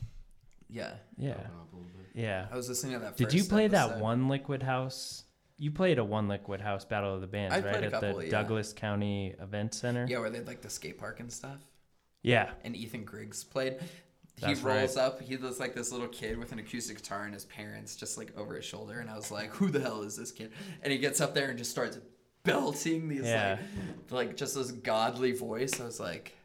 [0.70, 0.94] Yeah.
[1.17, 2.06] yeah, open up a little bit.
[2.13, 2.48] yeah.
[2.50, 3.17] I was listening to that.
[3.17, 5.26] Did you play that one Liquid House?
[5.58, 7.84] You played a one Liquid House Battle of the Bands, I right?
[7.84, 8.32] At couple, the yeah.
[8.32, 10.08] Douglas County Event Center.
[10.10, 11.60] Yeah, where they had like the skate park and stuff.
[12.24, 12.52] Yeah.
[12.63, 13.78] and Ethan Griggs played.
[14.47, 15.04] He rolls right.
[15.06, 15.21] up.
[15.21, 18.36] He looks like this little kid with an acoustic guitar and his parents just like
[18.38, 18.99] over his shoulder.
[18.99, 20.51] And I was like, "Who the hell is this kid?"
[20.82, 21.99] And he gets up there and just starts
[22.43, 23.58] belting these Yeah.
[24.10, 25.80] like, like just this godly voice.
[25.80, 26.36] I was like,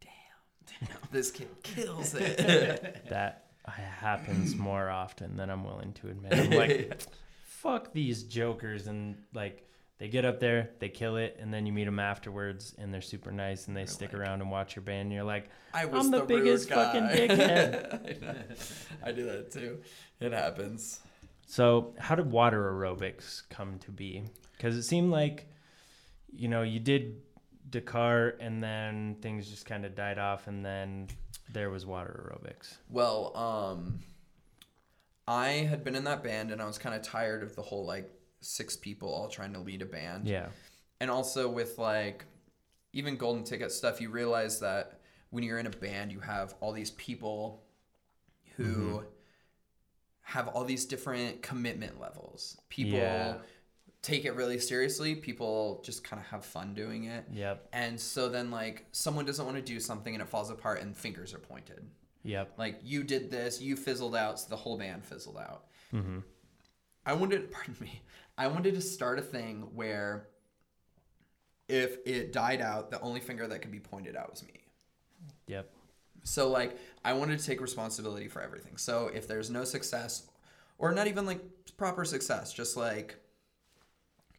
[0.00, 6.32] "Damn, this kid kills it." That happens more often than I'm willing to admit.
[6.34, 7.00] I'm like,
[7.44, 9.68] fuck these jokers and like
[10.00, 13.00] they get up there they kill it and then you meet them afterwards and they're
[13.00, 15.84] super nice and they stick like- around and watch your band and you're like I
[15.84, 18.56] was I'm the rude biggest fucking dickhead.
[19.04, 19.08] I.
[19.10, 19.78] I do that too.
[20.18, 20.98] It happens.
[21.46, 24.24] so how did water aerobics come to be
[24.56, 25.46] because it seemed like
[26.34, 27.20] you know you did
[27.68, 31.06] dakar and then things just kind of died off and then
[31.52, 34.00] there was water aerobics Well, um,
[35.28, 37.84] I had been in that band and I was kind of tired of the whole
[37.84, 40.26] like six people all trying to lead a band.
[40.26, 40.48] yeah
[41.00, 42.24] And also with like
[42.92, 45.00] even golden ticket stuff, you realize that
[45.30, 47.62] when you're in a band, you have all these people
[48.56, 49.04] who
[50.22, 52.56] have all these different commitment levels.
[52.68, 53.38] People Yeah.
[54.02, 57.24] take it really seriously, people just kind of have fun doing it.
[57.32, 60.80] yep And so then like someone doesn't want to do something and it falls apart
[60.82, 61.88] and fingers are pointed.
[62.22, 65.66] yep Like you did this, you fizzled out, so the whole band fizzled out.
[65.92, 66.18] mm-hmm.
[67.06, 68.02] I wanted, pardon me,
[68.40, 70.28] I wanted to start a thing where
[71.68, 74.54] if it died out, the only finger that could be pointed out was me.
[75.46, 75.70] yep
[76.24, 78.78] So like I wanted to take responsibility for everything.
[78.78, 80.26] So if there's no success
[80.78, 81.40] or not even like
[81.76, 83.16] proper success, just like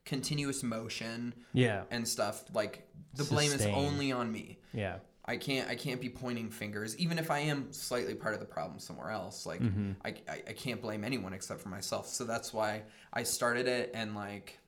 [0.03, 4.57] continuous motion yeah and stuff, like the blame is only on me.
[4.73, 4.95] yeah
[5.31, 8.45] I can't I can't be pointing fingers even if I am slightly part of the
[8.57, 9.91] problem somewhere else like Mm-hmm.
[10.03, 13.91] I, I I can't blame anyone except for myself so that's why I started it
[13.93, 14.59] and like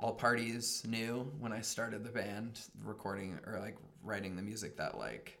[0.00, 4.98] all parties knew when I started the band recording or like writing the music that
[4.98, 5.38] like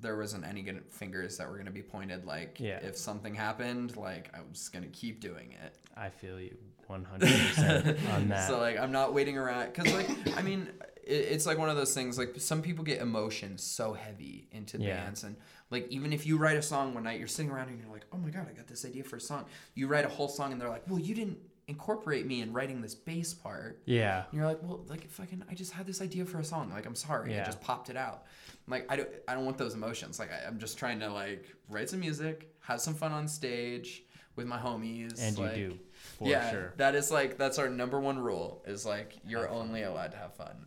[0.00, 2.78] there wasn't any good fingers that were going to be pointed like Yeah.
[2.82, 6.56] if something happened like I was going to keep doing it I feel you
[6.90, 8.48] 100% on that.
[8.48, 10.68] so like I'm not waiting around because like I mean
[11.06, 14.96] it's like one of those things like some people get emotions so heavy into Yeah.
[14.96, 15.36] bands and
[15.70, 18.04] like even if you write a song one night you're sitting around and you're like
[18.12, 20.52] oh my god I got this idea for a song you write a whole song
[20.52, 24.24] and they're like well you didn't incorporate me in writing this bass part yeah.
[24.30, 26.84] and you're like well like fucking I just had this idea for a song like
[26.86, 28.24] I'm sorry I just popped it out
[28.68, 31.46] like I don't I don't want those emotions like I, I'm just trying to like
[31.70, 34.02] write some music have some fun on stage
[34.36, 35.78] with my homies And you do,
[36.18, 36.72] for yeah, sure.
[36.76, 40.34] that is like that's our number one rule is like you're only allowed to have
[40.34, 40.66] fun,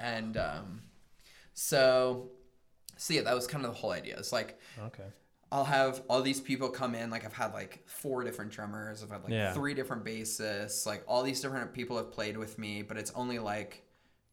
[0.00, 0.82] and um,
[1.54, 2.30] so
[2.96, 4.16] so yeah, that was kind of the whole idea.
[4.18, 5.04] It's like Okay.
[5.52, 7.10] I'll have all these people come in.
[7.10, 9.02] Like I've had like four different drummers.
[9.02, 9.52] I've had like Yeah.
[9.52, 10.86] three different bassists.
[10.86, 13.84] Like all these different people have played with me, but it's only like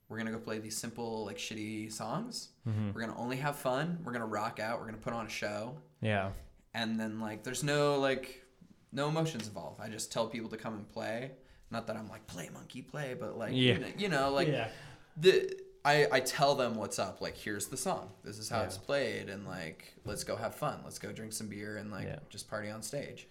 [0.10, 2.49] we're gonna go play these simple like shitty songs.
[2.67, 2.91] Mm-hmm.
[2.93, 3.99] We're gonna only have fun.
[4.03, 4.80] We're gonna rock out.
[4.80, 6.32] We're gonna put on a show Yeah.
[6.73, 8.43] and then like there's no like
[8.91, 9.82] no emotions involved.
[9.82, 11.32] I just tell people to come and play.
[11.71, 13.73] Not that I'm like play monkey play, but like Yeah.
[13.73, 14.69] you, know, you know, like yeah.
[15.17, 15.53] The
[15.86, 17.21] I, I tell them what's up.
[17.21, 18.12] Like here's the song.
[18.23, 18.65] This is how Yeah.
[18.65, 20.82] it's played, and like let's go have fun.
[20.84, 22.19] Let's go drink some beer and like Yeah.
[22.30, 23.27] just party on stage.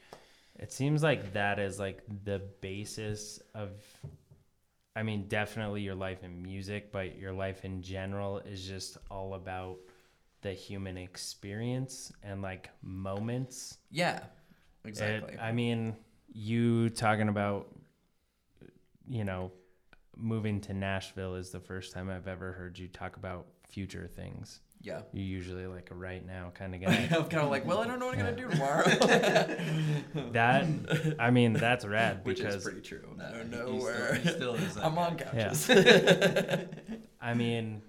[0.59, 3.71] It seems like that is like the basis of
[4.95, 9.35] I mean, definitely your life in music, but your life in general is just all
[9.35, 9.77] about
[10.41, 13.77] the human experience and like moments.
[13.91, 14.17] Yeah,
[14.85, 15.39] It- exactly.
[15.39, 15.95] I mean,
[16.33, 17.69] you talking about
[19.09, 19.53] you know,
[20.17, 24.61] moving to Nashville is the first time I've ever heard you talk about future things.
[24.83, 25.01] yeah.
[25.13, 27.09] You're usually like a right now kind of I'm guy.
[27.09, 28.85] kind of like, well, I don't know what I'm gonna do tomorrow.
[30.33, 33.03] that I mean, that's rad Which because is pretty true.
[33.17, 34.21] Nah, I don't know where.
[34.23, 35.25] Still, still I'm on guy.
[35.25, 35.71] couches.
[37.21, 37.83] I mean,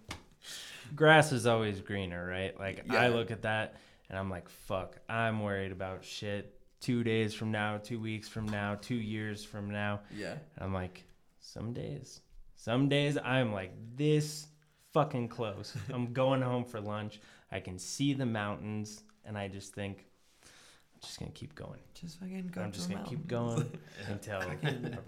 [0.96, 2.58] grass is always greener, right?
[2.60, 3.00] Like Yeah.
[3.02, 3.76] I look at that
[4.10, 6.54] and I'm like, fuck, I'm worried about shit.
[6.80, 10.02] Two days from now, two weeks from now, two years from now.
[10.16, 10.32] yeah.
[10.32, 11.04] And I'm like,
[11.48, 12.22] some days,
[12.56, 14.48] some days I'm like this
[14.94, 15.74] fucking close.
[15.94, 17.22] I'm going home for lunch.
[17.52, 20.06] I can see the mountains, and I just think,
[20.44, 21.80] I'm just gonna keep going.
[21.94, 23.72] Just fucking go I'm just gonna keep going
[24.08, 24.58] until I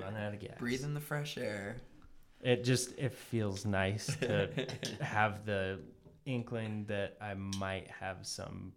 [0.01, 0.57] run out of gas.
[0.57, 1.75] Breathe in the fresh air.
[2.41, 4.49] It just it feels nice to
[5.01, 5.79] have the
[6.25, 8.71] inkling that I might have some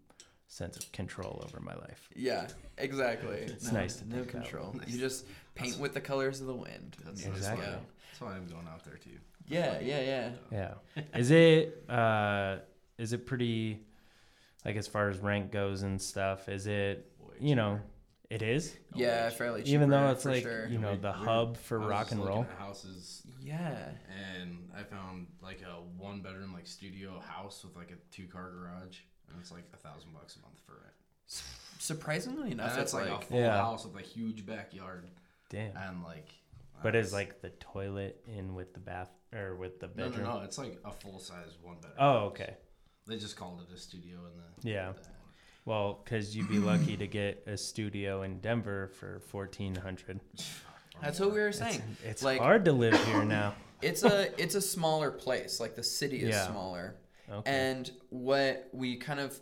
[0.53, 2.09] sense of control over my life.
[2.15, 3.39] Yeah, exactly.
[3.47, 4.43] It's nice to no think about.
[4.45, 4.75] control.
[4.75, 4.89] Nice.
[4.91, 6.97] You just paint with the colors of the wind.
[7.05, 7.67] That's, you just that's Exactly.
[7.67, 7.79] why,
[8.11, 9.19] that's why I'm going out there too.
[9.49, 10.31] Yeah, yeah, yeah.
[10.53, 11.03] Yeah.
[11.19, 12.57] Is it uh
[12.99, 13.81] is it pretty
[14.65, 17.81] like as far as rank goes and stuff, is it Way you know,
[18.31, 18.77] it is?
[18.95, 19.73] Yeah, fairly cheap.
[19.73, 20.69] Even though it's like sure.
[20.69, 22.43] you know the we- hub for I was rock and roll.
[22.43, 23.89] at houses, Yeah.
[24.31, 28.51] and I found like a one bedroom like studio house with like a two car
[28.53, 28.99] garage,
[29.33, 31.43] and it's like a thousand bucks a month for rent.
[31.79, 33.57] Surprisingly enough, And it's that's like, like a full Yeah.
[33.57, 35.09] house with a huge backyard,
[35.51, 35.77] Damn.
[35.77, 36.29] and like.
[36.83, 40.25] But is like the toilet in with the bath or with the bedroom?
[40.25, 40.39] no, no.
[40.39, 40.45] no.
[40.45, 41.95] It's like a full size one bedroom.
[41.99, 42.23] Oh, house.
[42.33, 42.55] okay.
[43.07, 44.69] They just called it a studio in the.
[44.69, 44.93] Yeah.
[44.93, 44.99] the-
[45.65, 50.21] Well, because you'd be lucky to get a studio in Denver for fourteen hundred.
[51.01, 51.83] that's what we were It's, saying.
[52.05, 53.55] it's Like- hard to live here now.
[53.83, 55.59] It's a it's a smaller place.
[55.59, 56.47] Like the city is Yeah.
[56.47, 56.95] smaller.
[57.33, 57.51] Okay.
[57.51, 59.39] And what we kind of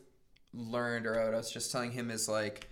[0.52, 2.68] learned, or what I was just telling him, is like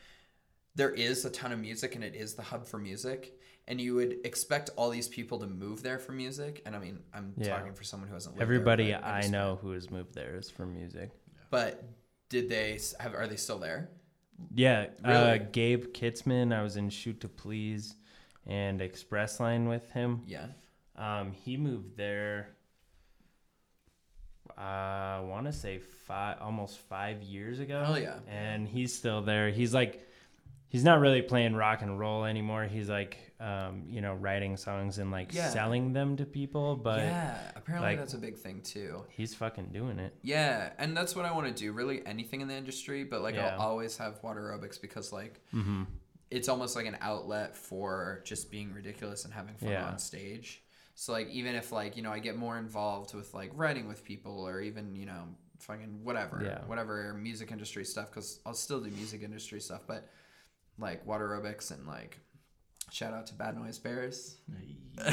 [0.74, 3.35] there is a ton of music and it is the hub for music.
[3.66, 6.62] And you would expect all these people to move there for music.
[6.64, 7.48] And I mean, I'm Yeah.
[7.59, 9.00] talking for someone who hasn't lived Everybody there.
[9.00, 11.11] but I know who has moved there is from music.
[11.50, 11.85] But
[12.31, 13.14] did they have?
[13.14, 13.90] Are they still there?
[14.54, 16.54] Yeah, uh, Gabe Kitzman.
[16.54, 17.96] I was in Shoot to Please
[18.46, 20.22] and Express Line with him.
[20.26, 20.46] Yeah.
[20.96, 22.57] Um, he moved there.
[24.59, 27.83] I want to say five, almost five years ago.
[27.85, 28.18] Hell yeah.
[28.29, 29.51] And he's still there.
[29.51, 30.05] He's like,
[30.68, 32.64] he's not really playing rock and roll anymore.
[32.64, 35.51] He's like, um, you know, writing songs and like Yeah.
[35.51, 36.75] selling them to people.
[36.75, 37.38] But yeah.
[37.55, 39.05] Apparently like- that's a big thing too.
[39.11, 40.12] he's fucking doing it.
[40.23, 41.71] Yeah, and that's what I want to do.
[41.73, 43.55] Really, anything in the industry, but like Yeah.
[43.61, 45.85] I'll always have water aerobics because like Mm-hmm.
[46.33, 49.87] it's almost like an outlet for just being ridiculous and having fun Yeah.
[49.87, 50.62] on stage.
[51.00, 54.02] So like even if like you know I get more involved with like writing with
[54.04, 55.28] people or even you know
[55.61, 56.64] fucking whatever Yeah.
[56.66, 60.08] whatever music industry stuff because I'll still do music industry stuff, but
[60.76, 62.18] like water aerobics and like
[62.90, 64.38] shout out to Bad Noise Bears.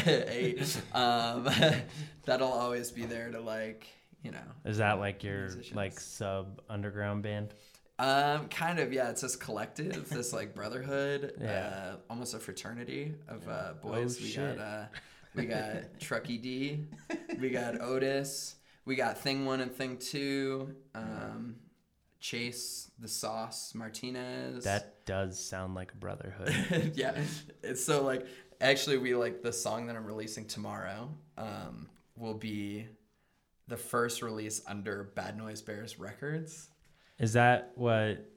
[0.04, 0.58] Hey,
[0.94, 1.48] um,
[2.26, 3.86] that'll always be there to like
[4.24, 5.76] you know Is that like your Musicians.
[5.76, 7.54] like sub underground band?
[8.00, 9.10] Um, kind of, yeah.
[9.12, 11.94] It's this collective, this like brotherhood, Yeah.
[11.94, 14.18] uh, almost a fraternity of uh, boys.
[14.20, 14.58] Oh, we shit.
[14.58, 14.86] got uh,
[15.36, 16.86] we got Truckee D,
[17.40, 21.56] we got Otis, we got Thing One and Thing Two, um,
[22.20, 24.64] Chase the Sauce Martinez.
[24.64, 26.94] That does sound like a brotherhood.
[26.96, 27.16] yeah,
[27.64, 28.26] it's so like
[28.62, 31.10] actually we like the song that I'm releasing tomorrow.
[31.38, 32.88] Um, will be
[33.68, 36.70] the first release under Bad Noise Bears Records.
[37.20, 38.30] Is that what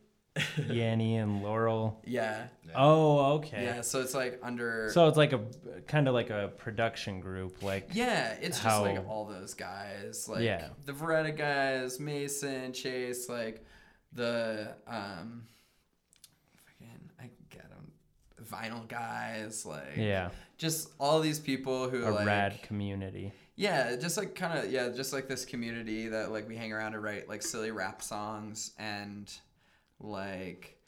[0.68, 2.00] Yanni and Laurel?
[2.04, 2.48] Yeah.
[2.74, 3.64] Oh, okay.
[3.64, 4.90] Yeah, so it's like under.
[4.92, 5.40] So it's like a
[5.86, 10.42] kind of like a production group, like yeah, it's just like all those guys, like
[10.42, 10.68] Yeah.
[10.84, 13.64] the Veretta guys, Mason, Chase, like
[14.12, 15.44] the um,
[16.66, 17.92] fucking I get them,
[18.44, 23.32] vinyl guys, like yeah, just all these people who a like rad community.
[23.56, 26.94] yeah, just like kind of yeah, just like this community that like we hang around
[26.94, 29.32] and write like silly rap songs and
[30.00, 30.78] like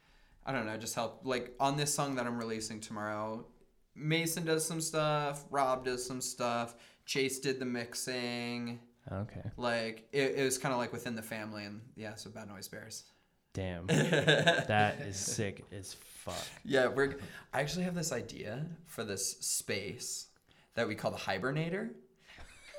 [0.44, 3.46] I don't know, just help like on this song that I'm releasing tomorrow.
[3.94, 8.80] Mason does some stuff, Rob does some stuff, Chase did the mixing.
[9.11, 9.42] Okay.
[9.56, 12.68] Like it, it was kind of like within the family and yeah, so Bad Noise
[12.68, 13.04] Bears.
[13.52, 13.86] Damn.
[13.86, 16.46] that is sick as fuck.
[16.64, 17.18] Yeah, we're.
[17.52, 20.28] I actually have this idea for this space
[20.74, 21.90] that we call the hibernator,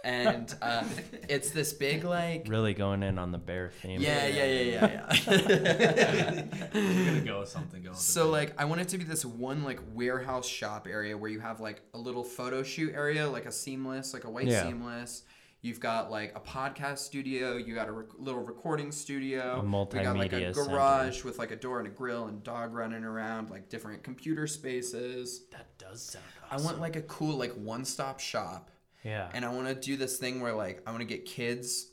[0.03, 0.83] and uh,
[1.29, 2.45] it's this big like.
[2.47, 4.01] Really going in on the bear theme.
[4.01, 6.43] Yeah, yeah, yeah, yeah, yeah.
[6.73, 7.83] You're gonna go with something.
[7.83, 11.17] Go with So like I want it to be this one like warehouse shop area
[11.17, 14.47] where you have like a little photo shoot area, like a seamless, like a white
[14.47, 14.63] Yeah.
[14.63, 15.23] seamless.
[15.63, 17.55] You've got like a podcast studio.
[17.55, 19.59] You got a rec- little recording studio.
[19.59, 19.71] A We
[20.03, 20.69] got like a multimedia center.
[20.69, 24.47] garage with like a door and a grill and dog running around, like different computer
[24.47, 25.43] spaces.
[25.51, 28.70] That does sound I want like a cool like one-stop shop,
[29.03, 29.29] yeah.
[29.33, 31.87] and I want to do this thing where like I want to get kids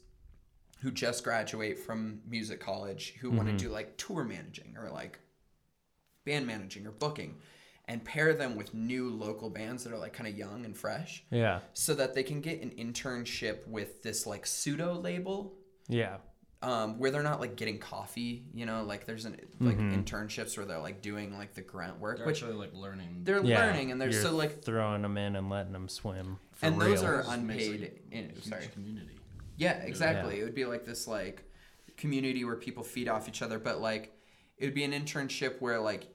[0.81, 3.67] who just graduate from music college who want to Mm-hmm.
[3.67, 5.19] do like tour managing or like
[6.25, 7.37] band managing or booking
[7.87, 11.25] and pair them with new local bands that are like kind of young and fresh
[11.31, 11.61] yeah.
[11.73, 15.55] so that they can get an internship with this like pseudo label
[15.89, 16.19] Yeah.
[16.61, 20.01] Um, where they're not like getting coffee you know like there's an like Mm-hmm.
[20.01, 23.21] internships where they're like doing like the grunt work They're which actually like learning.
[23.23, 23.65] they're Yeah.
[23.67, 26.39] learning and they're You're so like throwing them in and letting them swim.
[26.53, 26.91] For and real.
[26.91, 29.21] those are Just unpaid like, in, sorry community.
[29.57, 30.41] Yeah, exactly.
[30.41, 31.45] It would be like this like
[31.97, 34.13] community where people feed off each other, but like
[34.57, 36.09] it would be an internship where like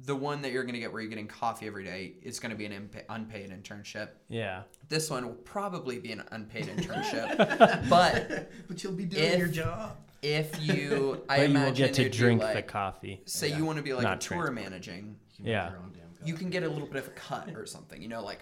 [0.00, 2.66] the one that you're gonna get where you're getting coffee every day is gonna be
[2.66, 4.10] an impa- unpaid internship.
[4.28, 4.62] Yeah.
[4.88, 9.96] This one will probably be an unpaid internship, but But you'll be doing your job.
[10.22, 13.22] if you, I but you imagine will get to it'd be drink the coffee.
[13.24, 13.56] Say Yeah.
[13.58, 14.54] you want to be like Not a tour transport.
[14.64, 15.62] managing, You can Yeah.
[15.64, 18.02] Make your own damn you can get a little bit of a cut or something.
[18.02, 18.40] You know, like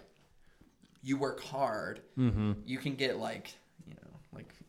[1.02, 2.52] you work hard, Mm-hmm.
[2.64, 3.63] you can get like you know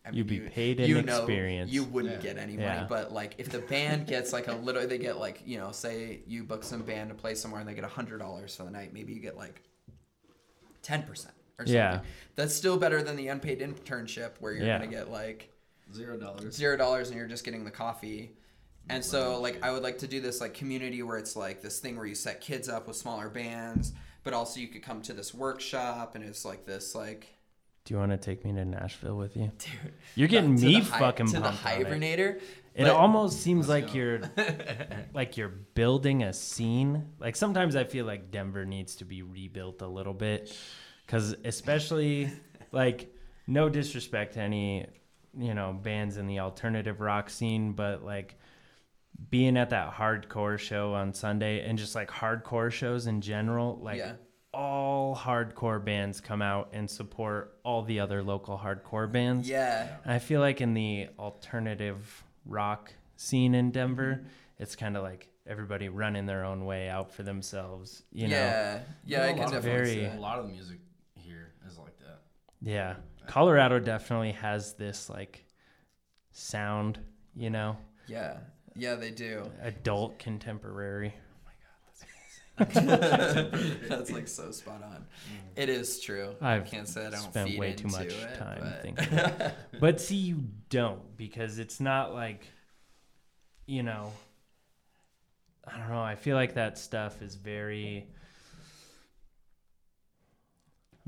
[0.05, 1.71] like I You'd be you- paid in you know experience.
[1.71, 2.33] You wouldn't Yeah.
[2.33, 2.85] get any money, Yeah.
[2.87, 6.21] but like if the band gets like a little, they get like you know, say
[6.27, 8.71] you book some band to play somewhere and they get a hundred dollars for the
[8.71, 9.61] night, maybe you get like
[10.81, 11.75] ten percent or something.
[11.75, 12.01] Yeah.
[12.35, 14.77] That's still better than the unpaid internship where you're Yeah.
[14.77, 15.49] gonna get like
[15.93, 16.55] Zero dollars.
[16.55, 18.35] zero dollars and you're just getting the coffee.
[18.89, 21.79] And so like I would like to do this like community where it's like this
[21.79, 23.93] thing where you set kids up with smaller bands,
[24.23, 27.27] but also you could come to this workshop and it's like this like
[27.85, 29.51] Do you want to take me to Nashville with you?
[29.59, 31.85] dude You're getting me the fucking to the pumped it.
[31.87, 32.41] hibernator.
[32.73, 33.93] It But- almost seems like go.
[33.93, 34.19] you're
[35.13, 37.05] like you're building a scene.
[37.19, 40.57] Like sometimes I feel like Denver needs to be rebuilt a little bit
[41.07, 42.29] cuz especially
[42.71, 43.13] like
[43.47, 44.87] no disrespect to any,
[45.37, 48.35] you know, bands in the alternative rock scene, but like
[49.29, 53.99] being at that hardcore show on Sunday and just like hardcore shows in general, like
[53.99, 54.13] Yeah.
[54.55, 59.47] All hardcore bands come out and support all the other local hardcore bands.
[59.49, 59.97] Yeah.
[60.05, 64.27] I feel like in the alternative rock scene in Denver, Mm-hmm.
[64.63, 68.03] it's kind of like everybody running their own way out for themselves.
[68.13, 68.79] You know, yeah.
[69.05, 70.79] Yeah, I a can lot of- definitely see Very- A lot of the music
[71.15, 72.21] here is like that.
[72.61, 72.95] yeah.
[73.27, 75.45] Colorado definitely has this like
[76.31, 76.99] sound.
[77.35, 77.75] You know,
[78.07, 78.37] Yeah.
[78.77, 79.51] Yeah, they do.
[79.61, 81.13] adult contemporary.
[82.57, 85.05] That's like so spot on.
[85.05, 85.61] Mm.
[85.63, 86.35] It is true.
[86.41, 89.51] I I've can't say I don't spent feed way too much it, time but- thinking.
[89.79, 92.47] But see, you don't because it's not like,
[93.65, 94.13] you know,
[95.67, 96.01] I don't know.
[96.01, 98.07] I feel like that stuff is very.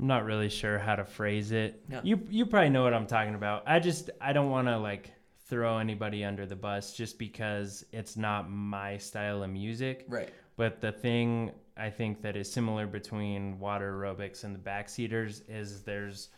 [0.00, 1.82] I'm not really sure how to phrase it.
[1.90, 2.00] Yeah.
[2.04, 3.64] You you probably know what I'm talking about.
[3.66, 5.10] I just I don't want to like
[5.48, 10.04] throw anybody under the bus just because it's not my style of music.
[10.08, 10.28] right.
[10.58, 15.84] But the thing I think that is similar between water aerobics and the backseaters is
[15.84, 16.28] there's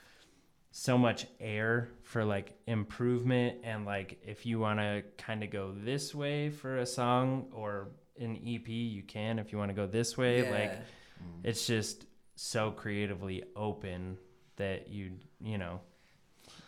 [0.70, 5.74] so much air for like improvement and like if you want to kind of go
[5.76, 7.88] this way for a song or
[8.20, 10.50] an EP you can if you want to go this way yeah.
[10.52, 11.40] like mm.
[11.42, 12.06] it's just
[12.36, 14.16] so creatively open
[14.54, 15.10] that you
[15.40, 15.80] you know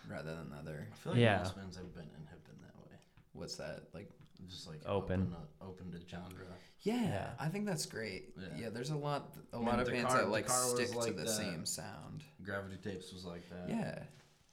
[0.09, 0.88] rather than the other.
[0.90, 1.38] I feel like Yeah.
[1.38, 2.96] most bands have been and have been that way.
[3.32, 3.88] What's that?
[3.92, 4.11] Like
[4.49, 5.34] Just like Open.
[5.61, 6.45] open, open to genre.
[6.80, 7.30] yeah, Yeah.
[7.38, 8.34] I think that's great.
[8.36, 8.68] Yeah, Yeah.
[8.70, 10.74] there's a lot a I mean, lot of the bands car- that like car was
[10.74, 11.28] stick to the that.
[11.28, 12.24] same sound.
[12.43, 13.68] Gravity Tapes was like that.
[13.68, 14.03] Yeah.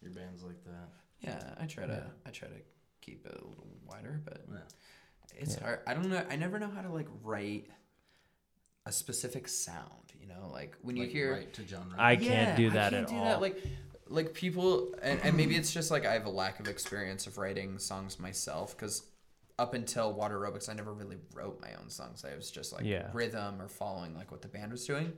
[0.02, 0.90] Your band's like that.
[1.22, 2.10] Yeah, I try to Yeah.
[2.26, 2.62] I try to
[3.02, 4.58] keep it a little wider, but Yeah.
[5.36, 5.64] it's Yeah.
[5.64, 5.80] hard.
[5.88, 6.26] I don't know.
[6.30, 7.68] I never know how to like write
[8.86, 10.14] a specific sound.
[10.20, 11.96] You know, like when you hear right to genre.
[11.98, 13.26] I can't do I that can't at do all.
[13.26, 13.42] That.
[13.42, 13.64] Like,
[14.08, 17.38] like people, and, and maybe it's just like I have a lack of experience of
[17.38, 19.04] writing songs myself because
[19.60, 22.24] up until Water Aerobics, I never really wrote my own songs.
[22.26, 23.10] I was just like Yeah.
[23.14, 25.14] rhythm or following like what the band was doing.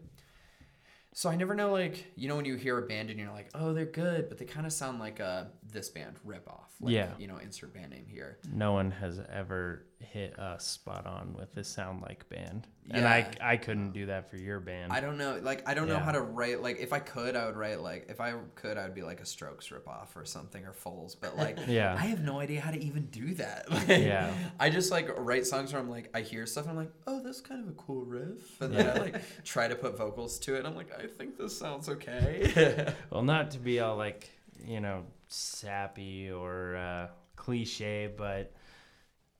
[1.13, 3.49] So I never know, like you know, when you hear a band and you're like,
[3.53, 6.71] oh, they're good, but they kind of sound like a this band rip off.
[6.81, 7.11] Like, Yeah.
[7.19, 8.37] You know, insert band name here.
[8.51, 13.31] No one has ever hit us spot on with this sound like band, and I
[13.39, 14.91] I couldn't do that for your band.
[14.91, 15.39] I don't know.
[15.41, 16.61] Like, I don't know how to write.
[16.61, 19.21] Like, if I could, I would write like, if I could, I would be like
[19.21, 21.13] a Strokes ripoff or something or Foals.
[21.15, 21.93] But like, Yeah.
[21.93, 23.69] I have no idea how to even do that.
[23.71, 24.33] Like, Yeah.
[24.59, 27.21] I just like write songs where I'm like, I hear stuff and I'm like, oh,
[27.23, 30.55] that's kind of a cool riff, and then I like try to put vocals to
[30.55, 30.59] it.
[30.59, 32.93] and I'm like, I think this sounds okay.
[33.11, 34.29] Well, not to be all like,
[34.65, 35.03] you know,
[35.33, 38.53] sappy or uh, cliche, but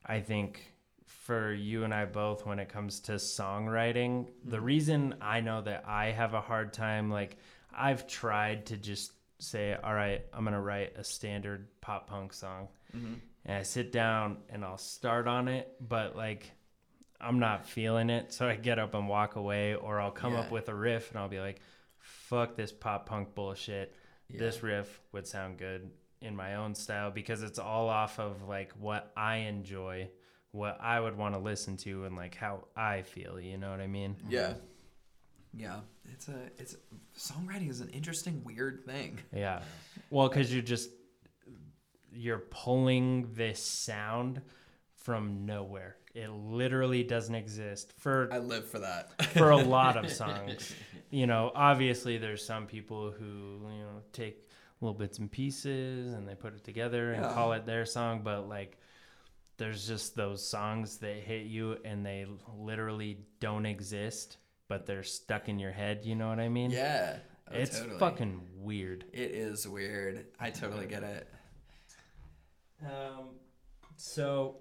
[0.05, 0.73] I think
[1.05, 5.83] for you and I both, when it comes to songwriting, the reason I know that
[5.87, 7.37] I have a hard time, like,
[7.73, 12.33] I've tried to just say, all right, I'm going to write a standard pop punk
[12.33, 12.67] song.
[13.45, 16.51] And I sit down and I'll start on it, but like,
[17.19, 18.33] I'm not feeling it.
[18.33, 21.19] So I get up and walk away, or I'll come up with a riff and
[21.19, 21.61] I'll be like,
[21.99, 23.95] fuck this pop punk bullshit.
[24.39, 25.89] This riff would sound good
[26.21, 30.09] in my own style because it's all off of like what I enjoy,
[30.51, 33.39] what I would want to listen to, and like how I feel.
[33.39, 34.15] You know what I mean?
[34.29, 34.53] yeah,
[35.53, 35.79] yeah.
[36.13, 36.75] It's a it's
[37.17, 39.19] songwriting is an interesting, weird thing.
[39.33, 39.61] Yeah.
[40.09, 40.89] Well, because you're just
[42.13, 44.41] you're pulling this sound
[44.95, 45.95] from nowhere.
[46.13, 49.25] It literally doesn't exist for I live for that.
[49.31, 50.75] for a lot of songs.
[51.11, 54.47] You know, obviously there's some people who, you know, take
[54.79, 57.33] little bits and pieces and they put it together and Yeah.
[57.33, 58.77] call it their song, but like
[59.57, 62.25] there's just those songs that hit you and they
[62.57, 64.37] literally don't exist,
[64.69, 66.71] but they're stuck in your head, you know what I mean?
[66.71, 67.17] yeah,
[67.51, 67.99] oh, it's totally.
[67.99, 69.05] fucking weird.
[69.13, 70.25] It is weird.
[70.39, 71.27] I totally get it.
[72.83, 73.35] Um,
[73.97, 74.57] so,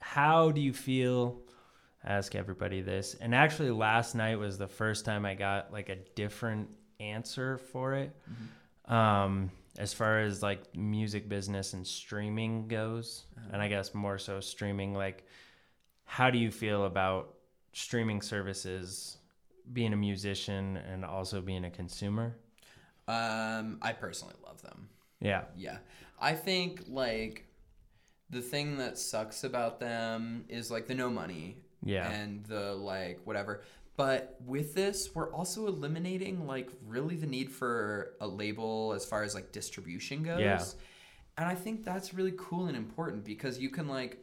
[0.00, 1.42] how do you feel?
[2.06, 3.16] Ask everybody this.
[3.20, 6.68] And actually, last night was the first time I got like a different
[7.00, 8.14] answer for it.
[8.86, 14.40] Um, as far as like music business and streaming goes, and I guess more so
[14.40, 14.94] streaming.
[14.94, 15.26] Like,
[16.04, 17.34] how do you feel about
[17.72, 19.18] streaming services?
[19.72, 22.36] Being a musician and also being a consumer.
[23.08, 24.88] Um, I personally love them.
[25.20, 25.42] Yeah.
[25.56, 25.78] Yeah.
[26.20, 27.46] I think like
[28.30, 31.56] the thing that sucks about them is like the no money.
[31.86, 32.10] Yeah.
[32.10, 33.62] And the like whatever.
[33.96, 39.22] But with this, we're also eliminating like really the need for a label as far
[39.22, 40.40] as like distribution goes.
[40.40, 40.62] Yeah.
[41.38, 44.18] And I think that's really cool and important because you can like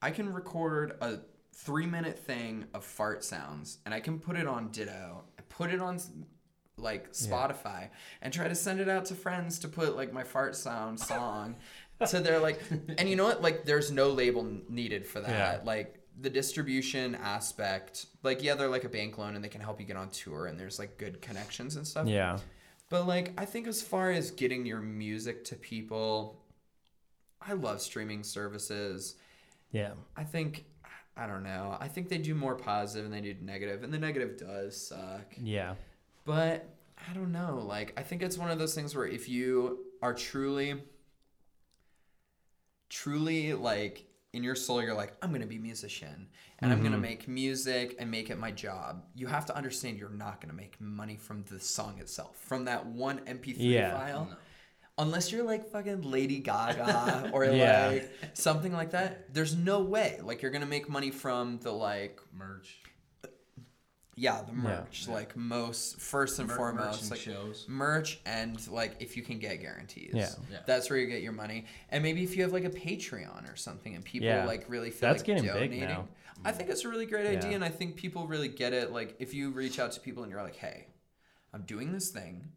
[0.00, 1.18] I can record a
[1.52, 5.80] three minute thing of fart sounds and I can put it on Ditto, put it
[5.80, 5.98] on
[6.76, 7.88] like Spotify
[8.22, 11.56] and try to send it out to friends to put like my fart sound song
[12.06, 12.60] so they're like
[12.98, 15.60] and you know what like there's no label needed for that Yeah.
[15.64, 19.78] like the distribution aspect like yeah they're like a bank loan and they can help
[19.80, 22.38] you get on tour and there's like good connections and stuff Yeah.
[22.90, 26.40] but like I think as far as getting your music to people
[27.40, 29.14] I love streaming services
[29.70, 29.92] Yeah.
[30.16, 30.64] I think
[31.16, 33.98] I don't know I think they do more positive and they do negative and the
[33.98, 35.74] negative does suck Yeah.
[36.24, 36.68] but
[37.08, 37.62] I don't know.
[37.64, 40.82] Like, I think it's one of those things where if you are truly,
[42.88, 44.04] truly like
[44.38, 46.28] in your soul, you're like, I'm gonna be a musician
[46.60, 47.02] and I'm gonna Mm-hmm.
[47.02, 49.04] make music and make it my job.
[49.14, 52.86] You have to understand you're not gonna make money from the song itself, from that
[52.86, 53.98] one MP3 Yeah.
[53.98, 54.28] file.
[54.96, 57.88] Unless you're like fucking Lady Gaga or Yeah.
[57.88, 60.18] like something like that, there's no way.
[60.22, 62.78] Like you're gonna make money from the like merch.
[64.18, 65.06] Yeah, the merch.
[65.08, 67.66] Like most first and Mer- foremost, merch and like shows.
[67.68, 70.10] merch and like if you can get guarantees.
[70.12, 70.28] Yeah.
[70.50, 70.58] Yeah.
[70.66, 71.66] That's where you get your money.
[71.90, 74.44] And maybe if you have like a Patreon or something and people Yeah.
[74.44, 75.80] like really feel That's like getting big donating.
[75.80, 76.08] now.
[76.44, 78.92] I think it's a really great idea and I think people really get it.
[78.92, 80.86] Like if you reach out to people and you're like, Hey,
[81.54, 82.48] I'm doing this thing.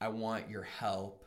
[0.00, 1.24] I want your help.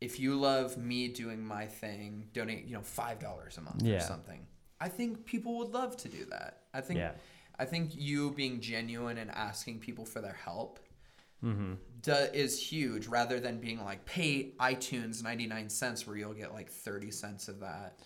[0.00, 3.96] If you love me doing my thing, donate, you know, five dollars a month Yeah.
[3.98, 4.46] or something.
[4.80, 6.62] I think people would love to do that.
[6.72, 7.12] I think Yeah.
[7.60, 10.80] I think you being genuine and asking people for their help
[11.42, 11.72] Mm-hmm.
[12.02, 16.68] do, is huge rather than being like pay iTunes 99 cents where you'll get like
[16.70, 17.98] 30 cents of that.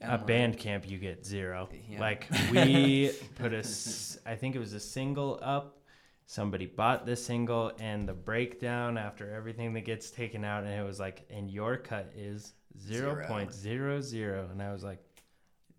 [0.00, 1.68] And, At like, band camp, you get zero.
[1.88, 2.00] Yeah.
[2.00, 5.78] Like we put a, s- I think it was a single up.
[6.26, 10.82] Somebody bought the single and the breakdown after everything that gets taken out, and it
[10.84, 14.98] was like, and your cut is zero point zero zero, and I was like,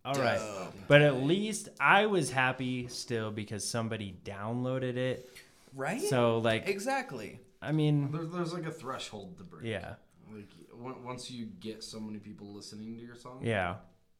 [0.05, 0.37] all right.
[0.39, 0.73] Dope.
[0.87, 5.29] But at least I was happy still because somebody downloaded it.
[5.73, 6.01] Right?
[6.01, 7.39] So like, exactly.
[7.61, 9.65] I mean, There's, there's like a threshold to break.
[9.65, 9.95] yeah,
[10.31, 10.49] Like
[10.83, 13.75] on- once you get so many people listening to your song, yeah,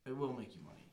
[0.05, 0.85] it will make you money.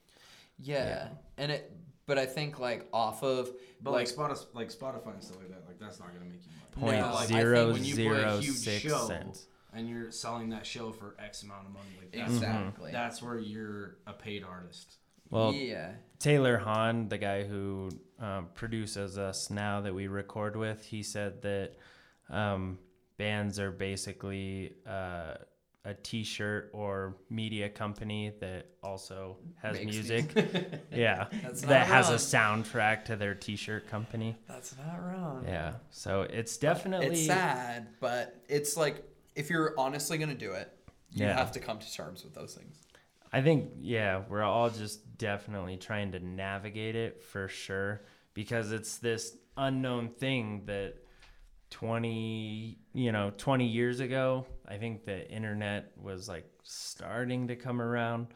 [0.59, 1.09] Yeah.
[1.39, 1.73] And it
[2.07, 5.49] but I think like off of But like, like, Spotify, like Spotify and stuff like
[5.49, 6.51] that, like that's not gonna make you
[6.83, 6.93] money.
[6.93, 9.47] point No, I think zero when you play a huge six show- cents.
[9.75, 11.87] And you're selling that show for X amount of money.
[11.99, 12.93] Like that's, Exactly.
[12.93, 14.97] that's where you're a paid artist.
[15.31, 15.93] Well, yeah.
[16.19, 21.41] Taylor Hahn, the guy who um, produces us now that we record with, he said
[21.43, 21.73] that
[22.29, 22.79] um,
[23.17, 25.35] bands are basically uh,
[25.85, 30.81] a T-shirt or media company that also has Makes music.
[30.93, 34.37] yeah, That's that not has a soundtrack to their T-shirt company.
[34.47, 35.45] That's not wrong.
[35.47, 39.03] Yeah, so it's definitely It's sad, but it's like
[39.35, 40.71] if you're honestly gonna do it,
[41.11, 41.37] you Yeah.
[41.37, 42.77] have to come to terms with those things.
[43.33, 48.03] I think yeah, we're all just definitely trying to navigate it for sure
[48.35, 50.95] because it's this unknown thing that
[51.71, 57.81] 20, you know, 20 years ago, I think the internet was like starting to come
[57.81, 58.29] around,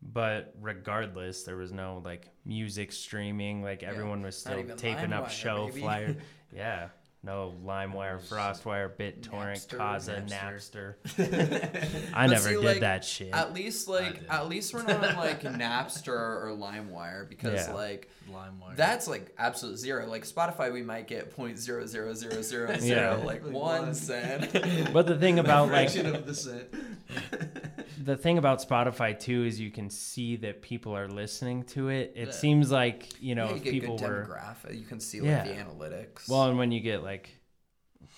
[0.00, 5.66] but regardless, there was no like music streaming, like everyone was still taping up show
[5.68, 5.80] baby.
[5.80, 6.16] flyer.
[6.54, 6.90] Yeah.
[7.24, 10.94] No LimeWire, FrostWire, BitTorrent, Napster, Kazaa, Napster.
[11.06, 12.10] Napster.
[12.14, 13.30] I never see, did like, that shit.
[13.32, 17.72] At least like at least we're not on like Napster or LimeWire because Yeah.
[17.74, 18.76] like LimeWire.
[18.76, 20.06] that's like absolute zero.
[20.06, 22.78] Like Spotify, we might get point zero zero zero zero Yeah.
[22.78, 24.92] zero like Like one one.
[24.92, 26.26] But the thing about like fraction of
[28.02, 32.12] the thing about Spotify too is you can see that people are listening to it.
[32.16, 32.32] It Yeah.
[32.32, 34.78] seems like you know Yeah, you if get people were demographic.
[34.78, 35.44] You can see like Yeah.
[35.44, 36.28] the analytics.
[36.28, 37.30] well, and when you get like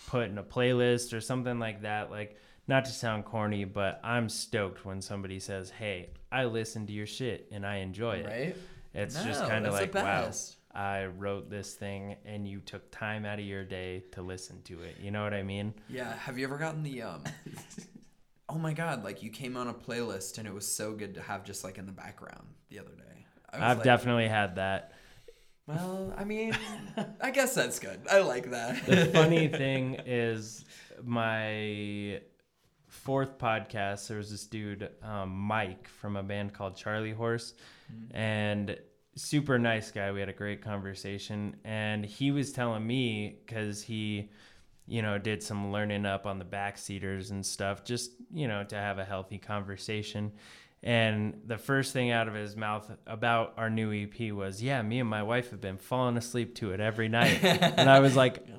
[0.06, 2.36] put in a playlist or something like that, like
[2.68, 7.06] not to sound corny, but I'm stoked when somebody says, "Hey, I listened to your
[7.06, 8.56] shit and I enjoy it." right?
[8.94, 10.30] It's No, just kind of like, wow.
[10.74, 14.80] I wrote this thing and you took time out of your day to listen to
[14.82, 14.96] it.
[15.00, 15.74] You know what I mean?
[15.88, 16.14] Yeah.
[16.16, 17.22] Have you ever gotten the um?
[18.48, 19.04] oh my god!
[19.04, 21.78] Like you came on a playlist and it was so good to have just like
[21.78, 23.26] in the background the other day.
[23.52, 24.92] I've like, definitely had that.
[25.66, 26.56] Well, I mean,
[27.20, 28.00] I guess that's good.
[28.10, 28.86] I like that.
[28.86, 30.64] the funny thing is
[31.04, 32.20] my
[32.88, 37.54] fourth podcast there was this dude um, mike from a band called charlie horse
[38.12, 38.76] and
[39.16, 44.30] super nice guy we had a great conversation and he was telling me because he
[44.86, 48.76] you know did some learning up on the backseaters and stuff just you know to
[48.76, 50.32] have a healthy conversation.
[50.82, 55.00] And the first thing out of his mouth about our new ep was yeah me
[55.00, 57.40] and my wife have been falling asleep to it every night.
[57.42, 58.58] And i was like You're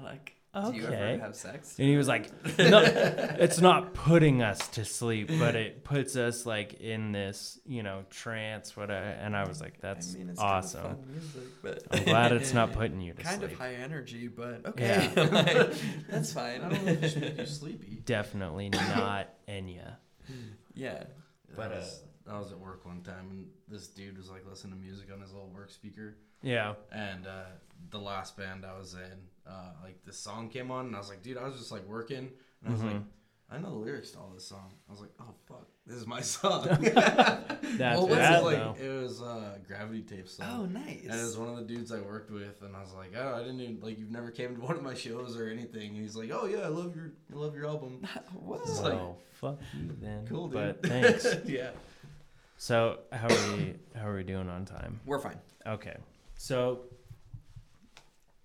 [0.63, 1.77] like, do you ever have sex?
[1.79, 6.45] and he was like, no, it's not putting us to sleep, but it puts us
[6.45, 9.05] like in this, you know, trance, whatever.
[9.05, 10.81] And I was like, that's I mean, it's awesome.
[10.81, 13.57] Kind of fun music, but I'm glad it's not putting you to kind sleep.
[13.57, 15.73] Kind of high energy, but okay, Like,
[16.09, 16.61] that's fine.
[16.61, 18.01] I don't know if it should make you sleepy.
[18.05, 19.95] Definitely not Enya.
[20.73, 21.03] Yeah.
[21.55, 24.73] But, But uh, I was at work one time and this dude was like listening
[24.73, 26.17] to music on his little work speaker.
[26.41, 26.73] Yeah.
[26.91, 27.45] And uh,
[27.89, 31.09] the last band I was in, uh, like this song came on, and I was
[31.09, 32.29] like, dude, I was just like working,
[32.63, 33.03] and I was like, Mhm.
[33.49, 34.73] I know the lyrics to all this song.
[34.89, 36.67] I was like, oh fuck, this is my song.
[36.81, 38.75] That's Well, it like, though.
[38.77, 40.47] it was uh, Gravity Tape song.
[40.51, 41.03] Oh, nice.
[41.03, 43.35] And it was one of the dudes I worked with, and I was like, "Oh,
[43.35, 45.97] I didn't even like you've never came to one of my shows or anything." And
[45.97, 48.01] he's like, "Oh yeah, I love your, I love your album."
[48.33, 48.55] Whoa.
[48.61, 50.27] It's like- oh, fuck you then.
[50.27, 50.53] Cool, dude.
[50.81, 51.25] But thanks.
[51.45, 51.69] yeah.
[52.57, 53.75] So how are we?
[53.95, 54.99] How are we doing on time?
[55.05, 55.37] We're fine.
[55.65, 55.95] Okay.
[56.35, 56.81] So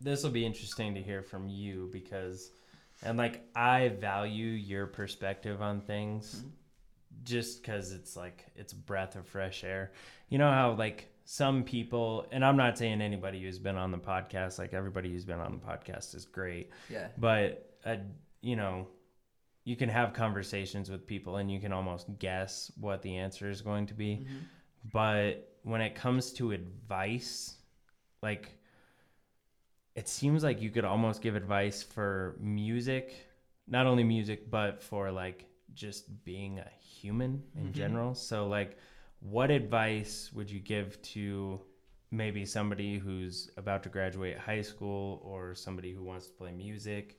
[0.03, 2.50] this will be interesting to hear from you because
[3.05, 6.44] and like I value your perspective on things
[7.24, 9.92] just cuz it's like it's a breath of fresh air.
[10.28, 13.98] You know how like some people and I'm not saying anybody who's been on the
[13.98, 17.09] podcast like everybody who's been on the podcast is great, Yeah.
[17.18, 17.96] but uh,
[18.40, 18.88] you know
[19.64, 23.62] you can have conversations with people and you can almost guess what the answer is
[23.62, 24.26] going to be
[24.92, 27.55] but when it comes to advice
[28.22, 28.59] like
[29.95, 33.14] it seems like you could almost give advice for music
[33.68, 38.76] not only music but for like just being a human in general so like
[39.20, 41.61] what advice would you give to
[42.11, 47.18] maybe somebody who's about to graduate high school or somebody who wants to play music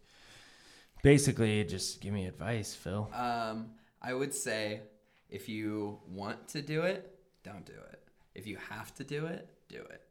[1.01, 3.71] basically just give me advice phil Um,
[4.01, 4.82] I would say
[5.30, 7.99] if you want to do it, don't do it.
[8.36, 10.01] If you have to do it, do it.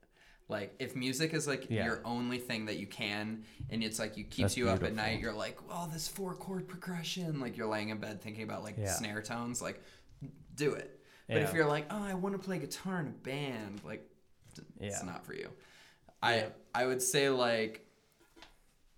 [0.53, 1.86] Like if music is like Yeah.
[1.86, 4.94] your only thing that you can, and it's like you keeps That's you up at
[4.94, 5.18] night.
[5.20, 7.40] You're like, oh, this four chord progression.
[7.40, 8.92] Like you're laying in bed thinking about like Yeah.
[8.92, 9.61] snare tones.
[9.62, 9.82] Like,
[10.55, 11.00] do it.
[11.28, 14.07] But if you're like, oh, I want to play guitar in a band, like,
[14.78, 15.07] it's Yeah.
[15.07, 15.48] not for you.
[16.22, 17.86] I I would say like,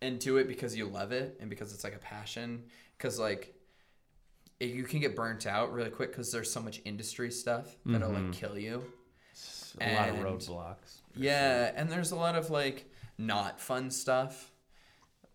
[0.02, 2.64] and do it because you love it and because it's like a passion.
[2.98, 3.54] Because like,
[4.60, 8.10] it, you can get burnt out really quick because there's so much industry stuff that'll
[8.10, 8.26] Mm-hmm.
[8.30, 8.82] like kill you.
[9.80, 14.50] a lot of roadblocks Yeah, and there's a lot of like not fun stuff.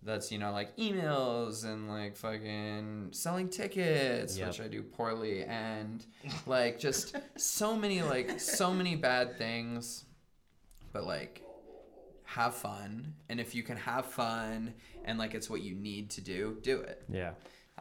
[0.01, 4.47] that's you know like emails and like fucking selling tickets Yep.
[4.47, 6.05] which i do poorly and
[6.45, 10.05] like just so many like so many bad things
[10.93, 11.43] but like
[12.23, 14.73] have fun and if you can have fun
[15.03, 17.31] and like it's what you need to do do it Yeah.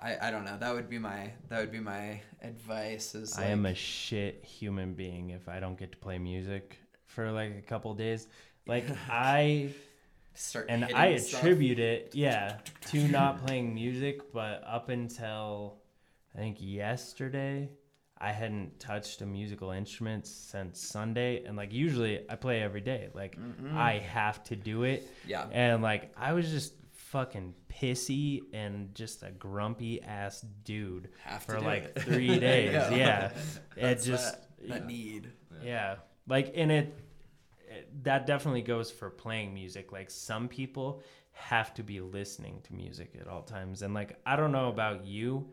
[0.01, 3.47] i i don't know that would be my that would be my advice is I
[3.47, 6.79] am a shit human being if I don't get to play music
[7.09, 8.27] for like a couple days.
[8.67, 9.71] Like I
[10.35, 11.41] start and I stuff.
[11.41, 12.59] attribute it, yeah,
[12.91, 15.79] to not playing music, but up until
[16.35, 17.71] I think yesterday,
[18.21, 23.09] I hadn't touched a musical instrument since Sunday and like usually I play every day.
[23.15, 23.77] Like mm-hmm.
[23.77, 25.09] I have to do it.
[25.27, 31.45] yeah And like I was just fucking pissy and just a grumpy ass dude Have
[31.45, 32.03] for like it.
[32.03, 32.73] 3 days.
[32.73, 32.91] Yeah.
[32.91, 33.31] yeah.
[33.77, 35.31] It just that, that need
[35.63, 35.97] yeah.
[36.29, 36.95] Like and it,
[37.69, 39.93] it that definitely goes for playing music.
[39.93, 41.03] Like some people
[41.33, 43.83] have to be listening to music at all times.
[43.83, 45.49] And like I don't know about you,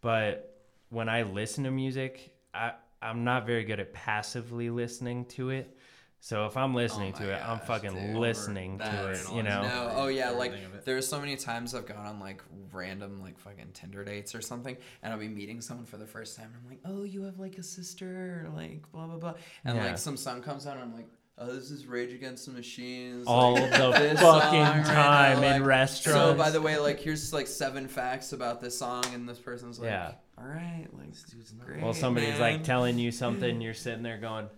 [0.00, 2.72] but when I listen to music, I
[3.02, 5.76] I'm not very good at passively listening to it.
[6.24, 8.16] So if I'm listening Oh to my it, I'm fucking dude.
[8.16, 9.60] listening to it, you know.
[9.60, 10.84] No, oh yeah, like Everything of it.
[10.86, 12.40] there's so many times I've gone on like
[12.72, 16.38] random like fucking Tinder dates or something, and I'll be meeting someone for the first
[16.38, 16.46] time.
[16.46, 19.34] And I'm like, oh, you have like a sister, or like blah blah blah,
[19.66, 19.84] and Yeah.
[19.84, 23.26] like some song comes on, and I'm like, oh, this is Rage Against the Machines.
[23.26, 23.76] all like, the
[24.18, 26.22] fucking right time now, in like, restaurants.
[26.22, 29.78] So by the way, like here's like seven facts about this song, and this person's
[29.78, 30.12] like, Yeah.
[30.38, 31.82] all right, like dude's great.
[31.82, 34.48] Well, somebody's like telling you something, you're sitting there going,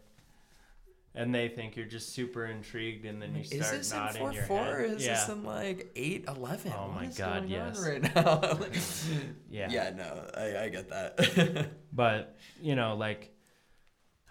[1.16, 4.20] and they think you're just super intrigued, and then you Is start this in nodding
[4.20, 4.64] four your four?
[4.64, 4.90] head.
[4.90, 6.72] Is yeah, this in like eight eleven?
[6.76, 7.80] Oh my What is God, yes.
[7.84, 8.40] right now.
[8.60, 8.76] Like,
[9.50, 11.70] yeah, yeah, no, I, I get that.
[11.92, 13.34] But you know, like,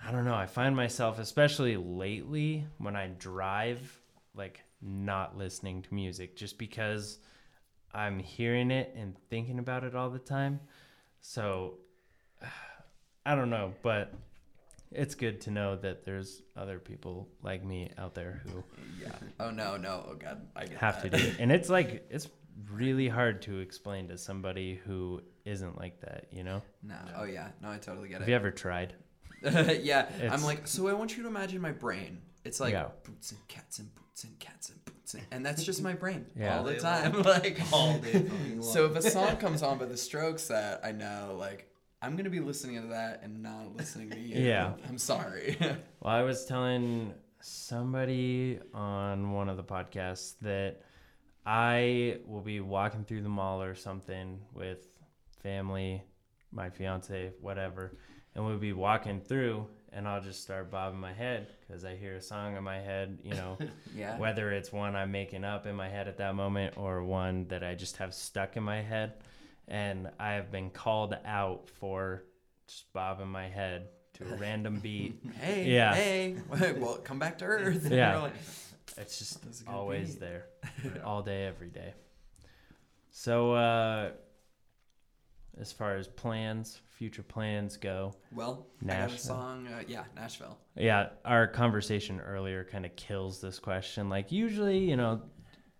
[0.06, 0.36] I don't know.
[0.36, 4.00] I find myself, especially lately, when I drive,
[4.36, 7.18] like not listening to music, just because
[7.92, 10.60] I'm hearing it and thinking about it all the time.
[11.22, 11.80] So
[13.26, 14.14] I don't know, but
[14.96, 18.64] it's good to know that there's other people like me out there who
[19.02, 19.12] yeah.
[19.39, 20.06] Oh no, no.
[20.10, 21.36] Oh god, I get have to do it.
[21.39, 22.28] And it's like it's
[22.72, 26.62] really hard to explain to somebody who isn't like that, you know?
[26.82, 26.96] No.
[27.18, 27.50] Oh yeah.
[27.62, 28.20] No, I totally get it.
[28.22, 28.93] Have you ever tried?
[29.43, 30.08] yeah.
[30.32, 32.22] I'm like, so I want you to imagine my brain.
[32.46, 32.88] It's like Yeah.
[33.04, 36.26] boots and cats and boots and cats and boots and, and that's just my brain
[36.36, 36.58] Yeah.
[36.58, 37.14] all the time.
[37.14, 37.24] long.
[37.24, 38.62] Like All day long.
[38.64, 41.70] So if a song comes on by the Strokes that I know, like
[42.06, 44.39] I'm gonna be listening to that and not listening to you.
[44.39, 44.74] Yeah.
[44.88, 45.58] I'm sorry.
[46.01, 50.82] Well, I was telling somebody on one of the podcasts that
[51.47, 54.86] I will be walking through the mall or something with
[55.41, 56.03] family,
[56.51, 57.97] my fiance, whatever,
[58.36, 62.16] and we'll be walking through and I'll just start bobbing my head because I hear
[62.16, 63.58] a song in my head, you know,
[63.95, 64.20] yeah.
[64.20, 67.64] whether it's one I'm making up in my head at that moment or one that
[67.64, 69.14] I just have stuck in my head.
[69.68, 72.24] And I have been called out for
[72.68, 75.20] just bobbing my head to a random beat.
[75.39, 75.66] Hey.
[75.72, 75.93] Yeah.
[75.95, 76.36] Hey.
[76.78, 77.88] well, come back to Earth.
[77.89, 78.18] Yeah.
[78.22, 78.34] Like,
[78.97, 80.20] It's just That's a good always beat.
[80.22, 80.45] there,
[81.03, 81.93] all day, every day.
[83.11, 84.11] So, uh,
[85.59, 89.18] as far as plans, future plans go, Well, I got a Nashville.
[89.20, 89.68] song.
[89.68, 90.57] Uh, yeah, Nashville.
[90.76, 94.09] yeah, our conversation earlier kind of kills this question.
[94.09, 95.22] Like, usually, you know,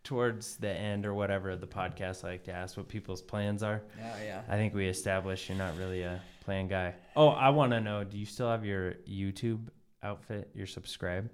[0.06, 3.64] towards the end or whatever of the podcast, I like to ask what people's plans
[3.64, 3.82] are.
[3.98, 4.42] Yeah, yeah.
[4.48, 6.94] I think we established you're not really a plan guy.
[7.16, 9.68] Oh, I want to know do you still have your YouTube
[10.02, 11.30] outfit, your subscribe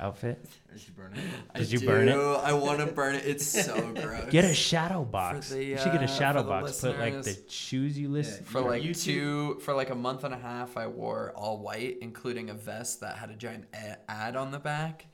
[0.00, 0.44] outfit?
[0.72, 1.20] Did you burn it?
[1.54, 2.16] I Did you burn it?
[2.16, 3.24] I want to burn it.
[3.26, 4.30] It's so gross.
[4.30, 5.50] Get a shadow box.
[5.50, 6.80] the, you should get uh, a shadow for the box.
[6.80, 8.44] Put like the shoes you list.
[8.44, 11.98] for like YouTube- two for like a month and a half i wore all white
[12.00, 13.64] including a vest that had a giant
[14.08, 15.06] ad on the back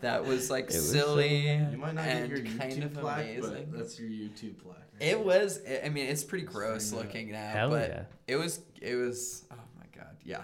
[0.00, 1.72] that was like was silly bad.
[1.72, 4.78] You might not and get your kind of plaque, amazing but that's your YouTube plaque.
[5.00, 8.02] it was i mean it's pretty gross Bring it looking now Hell but yeah.
[8.26, 10.42] it was it was oh my god yeah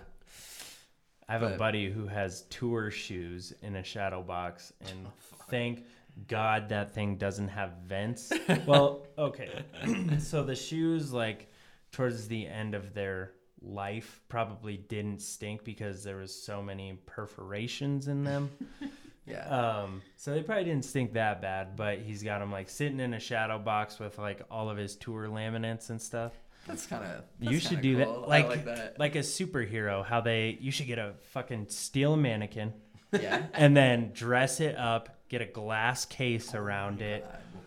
[1.29, 5.07] I have a buddy who has tour shoes in a shadow box, and
[5.43, 5.85] Oh, thank
[6.29, 8.33] God that thing doesn't have vents.
[8.67, 9.65] well, okay.
[10.19, 11.49] so the shoes, like
[11.91, 18.09] towards the end of their life, probably didn't stink because there was so many perforations
[18.09, 18.51] in them.
[19.27, 23.01] yeah Um, so they probably didn't stink that bad, but he's got him like sitting
[23.01, 26.33] in a shadow box with like all of his tour laminates and stuff.
[26.67, 28.23] that's kind of you should do cool.
[28.23, 30.05] that, I like like that like a superhero.
[30.05, 32.73] How they you should get a fucking steel mannequin
[33.13, 37.25] yeah and then dress it up, get a glass case around it.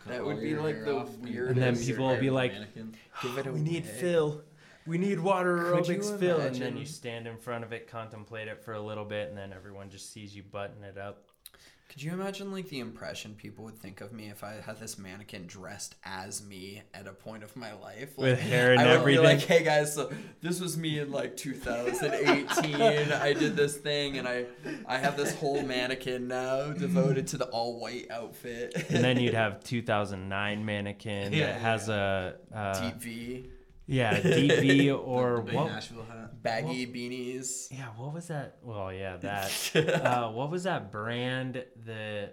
[0.08, 2.96] We'll That would be like the off weirdest- And then people will be like, mannequin.
[3.22, 3.94] give it We need wig.
[3.94, 4.42] fill.
[4.88, 6.40] We need water aerobics Phil.
[6.40, 9.38] And then you stand in front of it, contemplate it for a little bit, and
[9.38, 11.26] then everyone just sees you button it up.
[11.88, 14.98] Could you imagine like the impression people would think of me if I had this
[14.98, 18.18] mannequin dressed as me at a point of my life?
[18.18, 19.22] Like, With hair and I would everything.
[19.22, 20.12] Be like, hey guys, so
[20.42, 22.76] this was me in like 2018.
[23.14, 24.46] I did this thing, and I
[24.86, 28.76] I have this whole mannequin now devoted to the all white outfit.
[28.90, 33.50] And then you'd have 2009 mannequin Yeah, that has a uh, deep V,
[33.88, 35.68] yeah DV or the big what?
[35.68, 36.42] Nashville hat.
[36.42, 37.68] baggy beanies.
[37.72, 38.58] Yeah, what was that?
[38.62, 39.76] Well, yeah, that.
[39.76, 41.64] uh, what was that brand?
[41.86, 42.32] The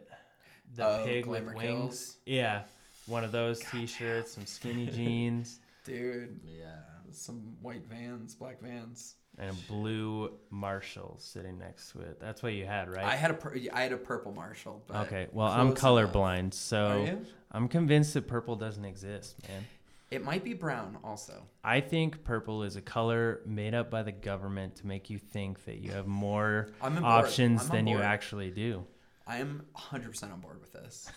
[0.74, 1.61] the Oh, pig with wings.
[1.62, 2.16] Kills.
[2.26, 2.62] Yeah,
[3.07, 6.76] one of those T-shirts, some skinny jeans, Dude, Yeah.
[7.11, 9.16] some white vans, black vans.
[9.38, 12.20] and a blue Marshall sitting next to it.
[12.20, 13.05] That's what you had, right?
[13.05, 14.82] I had a pur- I had a purple Marshall.
[14.86, 16.12] But okay, well, I'm close enough.
[16.14, 17.18] colorblind, so
[17.50, 19.64] I'm convinced that purple doesn't exist, man.
[20.12, 21.42] It might be brown also.
[21.64, 25.64] I think purple is a color made up by the government to make you think
[25.64, 27.04] that you have more I'm board.
[27.06, 28.84] options than you actually do.
[29.26, 31.10] I am 100% on board with this.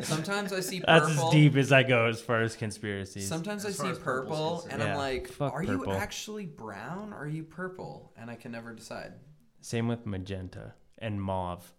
[0.00, 0.94] Sometimes I see purple.
[1.06, 3.28] That's as deep as I go as far as conspiracies.
[3.28, 4.82] Sometimes As I see purple concerned.
[4.82, 5.92] and I'm like, fuck are purple.
[5.92, 8.12] you actually brown or are you purple?
[8.16, 9.12] And I can never decide.
[9.60, 11.72] Same with magenta and mauve.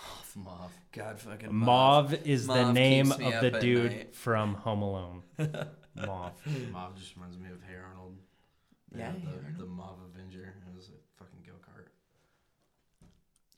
[0.00, 0.72] Off mauve.
[0.92, 4.14] God fucking Mauve Mauve is the name of the dude night.
[4.14, 5.22] from Home Alone.
[6.06, 6.32] mauve.
[6.72, 8.16] Mauve just reminds me of Hey Arnold.
[8.92, 9.58] They Yeah, the, Arnold.
[9.58, 10.54] the Mauve Avenger.
[10.68, 11.86] It was a fucking go kart.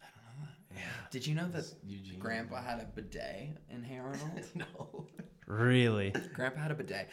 [0.02, 0.76] I don't know that.
[0.76, 1.06] Yeah.
[1.10, 2.18] Did you know that Eugene.
[2.18, 4.44] Grandpa had a bidet in Hey Arnold?
[4.54, 5.06] no.
[5.46, 6.12] Really?
[6.34, 7.08] Grandpa had a bidet.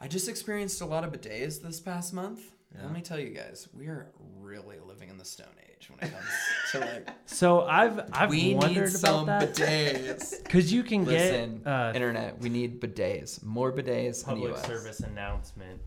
[0.00, 2.40] I just experienced a lot of bidets this past month.
[2.74, 2.82] Yeah.
[2.84, 4.08] Let me tell you guys, we are
[4.40, 6.26] really living in the Stone Age when it comes
[6.72, 7.08] to like.
[7.26, 10.42] So I've I've we wondered need about some that bidets.
[10.42, 13.42] because you can Listen, get uh, internet, we need bidets.
[13.44, 14.66] More bidets in the public US.
[14.66, 15.80] service announcement.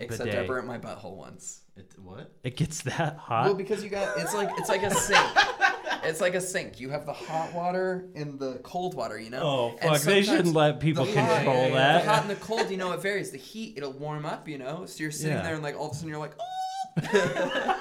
[0.00, 0.44] Except bidet.
[0.44, 1.62] I burnt my butthole once.
[1.76, 2.32] It, what?
[2.42, 3.44] It gets that hot.
[3.46, 5.20] Well, because you got it's like it's like a sink.
[6.04, 6.80] it's like a sink.
[6.80, 9.18] You have the hot water and the cold water.
[9.18, 9.42] You know.
[9.42, 10.00] oh fuck!
[10.02, 12.04] They shouldn't let people the hot- control The that.
[12.04, 13.30] hot and the cold, you know, it varies.
[13.30, 14.48] The heat, it'll warm up.
[14.48, 15.42] You know, so you're sitting Yeah.
[15.42, 16.44] there and like all of a sudden you're like, oh.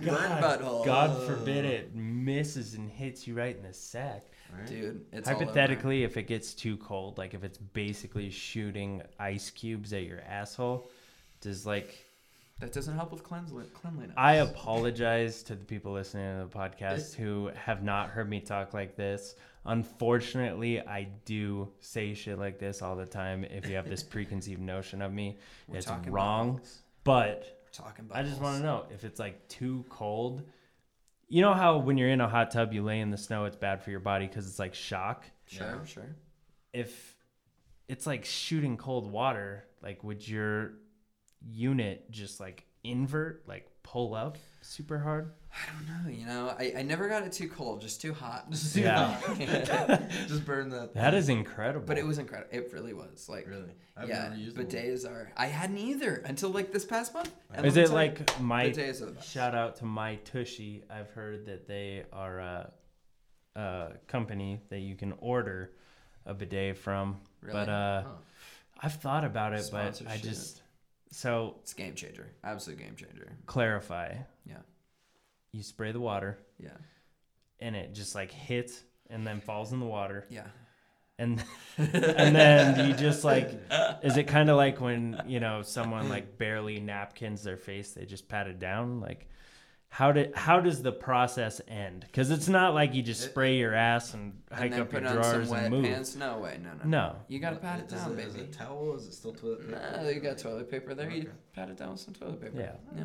[0.00, 0.84] Butthole.
[0.84, 4.22] God forbid it misses and hits you right in the sack.
[4.56, 4.66] Right?
[4.66, 5.44] Dude, it's all over.
[5.44, 10.20] Hypothetically, if it gets too cold, like if it's basically shooting ice cubes at your
[10.22, 10.90] asshole,
[11.40, 11.94] does like
[12.60, 14.14] That doesn't help with cleansli- cleanliness.
[14.16, 18.74] I apologize to the people listening to the podcast who have not heard me talk
[18.74, 19.34] like this.
[19.64, 23.44] Unfortunately, I do say shit like this all the time.
[23.44, 25.38] If you have this preconceived notion of me,
[25.68, 26.60] We're it's wrong.
[27.02, 28.08] But talking.
[28.12, 30.42] I just want to know if it's like too cold.
[31.28, 33.56] You know how when you're in a hot tub, you lay in the snow, it's
[33.56, 35.24] bad for your body because it's like shock.
[35.46, 35.84] Sure, Yeah.
[35.84, 36.16] sure.
[36.72, 37.16] If
[37.88, 40.72] it's like shooting cold water, like would your
[41.48, 45.32] unit just like invert, like pull up super hard?
[45.52, 46.10] I don't know.
[46.16, 48.46] You know, I, I never got it too cold, just too hot.
[48.74, 49.18] Yeah.
[50.28, 50.94] Just burn that.
[50.94, 51.84] That is incredible.
[51.86, 52.50] But it was incredible.
[52.56, 53.28] It really was.
[53.28, 53.74] Like, Really?
[53.96, 54.66] I've yeah, never used one.
[54.66, 55.32] bidets are.
[55.36, 57.32] I hadn't either until like this past month.
[57.52, 59.28] And Is it tell you, like my bidets are the best.
[59.28, 60.84] shout out to my tushy?
[60.88, 62.72] I've heard that they are a,
[63.56, 65.72] a company that you can order
[66.26, 67.16] a bidet from.
[67.42, 67.54] Really?
[67.54, 68.08] But uh, Huh.
[68.82, 70.22] I've thought about it, but I Sponsorship.
[70.22, 70.62] just
[71.10, 72.26] so It's a game changer.
[72.44, 73.32] Absolute game changer.
[73.46, 74.14] clarify.
[74.46, 74.58] Yeah.
[75.52, 76.76] You spray the water Yeah.
[77.60, 80.46] and it just like hits and then falls in the water Yeah.
[81.18, 81.42] and
[81.78, 83.50] and then you just like
[84.02, 88.04] is it kind of like when you know someone like barely napkins their face they
[88.04, 89.28] just pat it down like
[89.92, 93.74] how did how does the process end because it's not like you just spray your
[93.74, 96.14] ass and hike and up your put some drawers wet and move pants.
[96.14, 96.60] No way.
[96.62, 96.88] No, no.
[96.88, 98.46] no You gotta pat it down, it, is baby.
[98.46, 98.94] it towel?
[98.94, 100.00] Is it still toilet paper?
[100.02, 101.10] Nah, you got toilet paper there.
[101.10, 102.60] You pat it down with some toilet paper.
[102.60, 102.72] Yeah.
[102.96, 103.04] Yeah.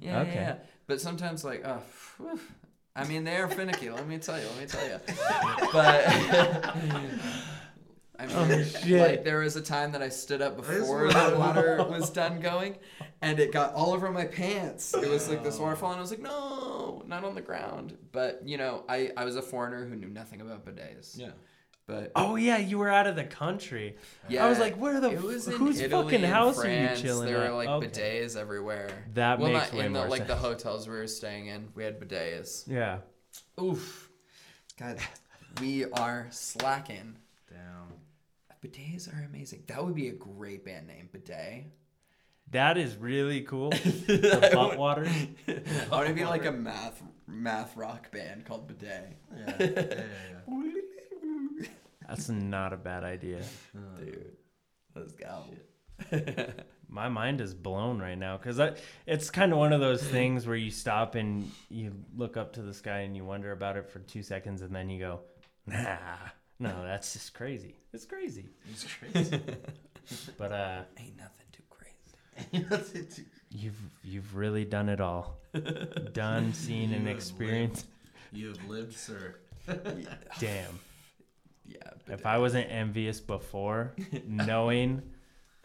[0.00, 0.20] Yeah.
[0.20, 0.34] Okay.
[0.34, 0.56] yeah, yeah.
[0.88, 1.82] But sometimes, like, oh,
[2.16, 2.40] whew.
[2.96, 3.90] I mean, they are finicky.
[3.90, 4.46] let me tell you.
[4.46, 4.98] Let me tell you.
[5.72, 6.74] But
[8.18, 9.00] I oh, mean, Oh, shit.
[9.00, 12.76] like, there was a time that I stood up before the water was done going,
[13.22, 14.92] and it got all over my pants.
[14.92, 17.96] It was like this waterfall, and I was like, no, not on the ground.
[18.10, 21.16] But you know, I I was a foreigner who knew nothing about bidets.
[21.18, 21.30] Yeah.
[21.86, 23.96] But oh yeah you were out of the country
[24.28, 26.66] yeah, i was like where the it was whose Italy fucking house France.
[26.66, 27.86] are you chilling There at were like Okay.
[27.86, 28.90] bidets everywhere.
[29.14, 31.68] That well, makes not way in the, more like the hotels we were staying in.
[31.74, 32.64] We had bidets.
[32.68, 32.98] yeah
[33.58, 34.10] Oof,
[34.78, 34.98] God,
[35.62, 37.16] we are slacking.
[38.62, 38.70] Down.
[38.72, 39.64] Bidets are amazing.
[39.66, 41.66] That would be a great band name, bidet.
[42.50, 43.70] that is really cool
[44.06, 45.06] the butt water
[45.48, 49.16] I want to be like a math math rock band called bidet.
[49.36, 49.54] Yeah.
[49.58, 49.66] Yeah.
[49.76, 50.04] yeah,
[51.60, 51.66] yeah.
[52.08, 53.42] that's not a bad idea
[53.76, 54.32] Uh, Dude,
[54.94, 55.44] let's go.
[56.88, 58.58] my mind is blown right now because
[59.06, 62.62] it's kind of one of those things where you stop and you look up to
[62.62, 65.20] the sky and you wonder about it for two seconds and then you go,
[65.66, 66.16] nah,
[66.58, 67.74] no, that's just crazy.
[67.92, 68.46] It's crazy.
[68.70, 69.40] It's crazy.
[70.38, 72.48] But uh, Ain't nothing too crazy.
[72.54, 73.24] Ain't nothing too.
[73.50, 75.36] you've you've really done it all.
[76.14, 77.84] Done, seen, You and experienced.
[78.32, 79.34] you have lived, sir.
[80.40, 80.78] Damn.
[81.66, 81.76] Yeah.
[82.06, 83.94] If I wasn't envious before,
[84.26, 85.02] knowing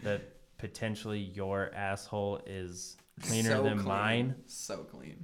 [0.04, 0.22] that
[0.58, 3.88] potentially your asshole is cleaner So than clean.
[3.88, 5.24] mine, So clean.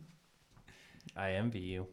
[1.18, 1.88] I envy you.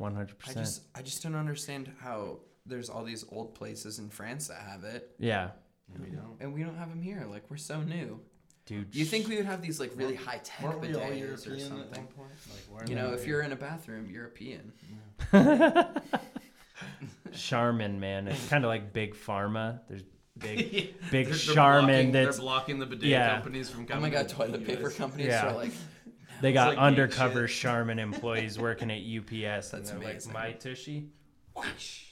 [0.00, 0.66] One hundred I percent.
[0.66, 4.82] just I just don't understand how there's all these old places in France that have
[4.84, 5.50] it, Yeah,
[5.94, 6.36] and We don't.
[6.40, 7.26] and we don't have them here.
[7.28, 8.18] Like we're so new.
[8.64, 8.94] dude.
[8.94, 11.12] You think we would have these like really high tech Weren't we all bidets
[11.46, 12.04] or European at something?
[12.04, 12.30] one point?
[12.50, 14.72] Like, weren't You know, we- if you're in a bathroom, European.
[17.32, 18.26] Charmin, man.
[18.28, 19.80] It's kind of like big pharma.
[19.88, 20.02] There's
[20.38, 20.80] big, Yeah.
[20.80, 23.34] big They're- they're Charmin blocking- that's they're blocking the bidet yeah.
[23.34, 24.02] companies from coming.
[24.04, 24.96] Oh my god, to toilet paper US.
[24.96, 25.48] companies Yeah.
[25.48, 25.72] are like,
[26.40, 27.46] they got like undercover.
[27.46, 30.32] Charmin employees working at UPS, and That's they're amazing.
[30.32, 31.08] like, "My tushy,
[31.54, 32.04] whoosh,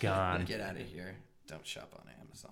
[0.00, 1.16] gone." get out of here.
[1.46, 2.50] Don't shop on Amazon.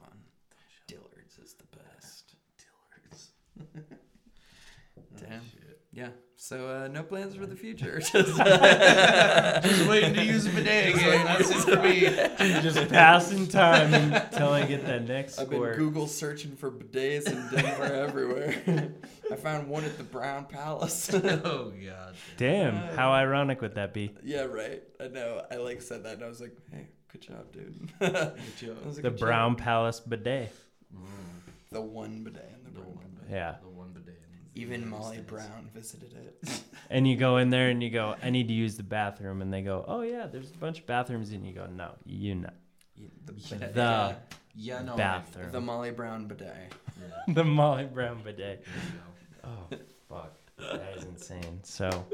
[0.87, 2.35] Dillard's is the best.
[2.59, 3.31] Dillard's.
[5.21, 5.43] Damn.
[5.51, 5.81] Shit.
[5.93, 6.09] Yeah.
[6.39, 7.99] So uh, no plans for the future.
[7.99, 11.25] Just, Just waiting to use a bidet again.
[11.25, 12.61] That's it for me.
[12.61, 15.61] Just passing time until I get that next I've been.
[15.73, 18.93] Google searching for bidets in Denver everywhere.
[19.33, 21.11] I found one at the Brown Palace.
[21.15, 22.15] oh god.
[22.37, 24.15] Damn, how ironic would that be?
[24.23, 24.83] yeah, right.
[25.01, 25.43] I know.
[25.51, 28.13] I like said that, and I was like, "Hey, good job, dude." Good
[28.59, 28.95] job.
[28.95, 30.53] The "Good job." Brown Palace bidet.
[31.73, 32.95] the one bidet in the The Brown.
[32.95, 33.31] one bidet.
[33.31, 33.55] Yeah.
[33.63, 34.09] The one bidet.
[34.09, 34.15] in
[34.45, 36.63] the Even Molly Brown visited it.
[36.89, 39.43] And you go in there and you go, I need to use the bathroom.
[39.43, 41.33] And they go, Oh, yeah, there's a bunch of bathrooms.
[41.33, 42.51] And you go, No, you know.
[43.27, 44.15] the The yeah,
[44.55, 44.97] Yeah, no.
[44.97, 45.51] bathroom.
[45.51, 46.73] the Molly Brown bidet.
[47.01, 47.09] Yeah.
[47.35, 48.65] the Molly Brown bidet.
[48.65, 49.79] There you go.
[50.09, 50.33] Oh, fuck.
[50.59, 51.61] That is insane.
[51.65, 51.91] So,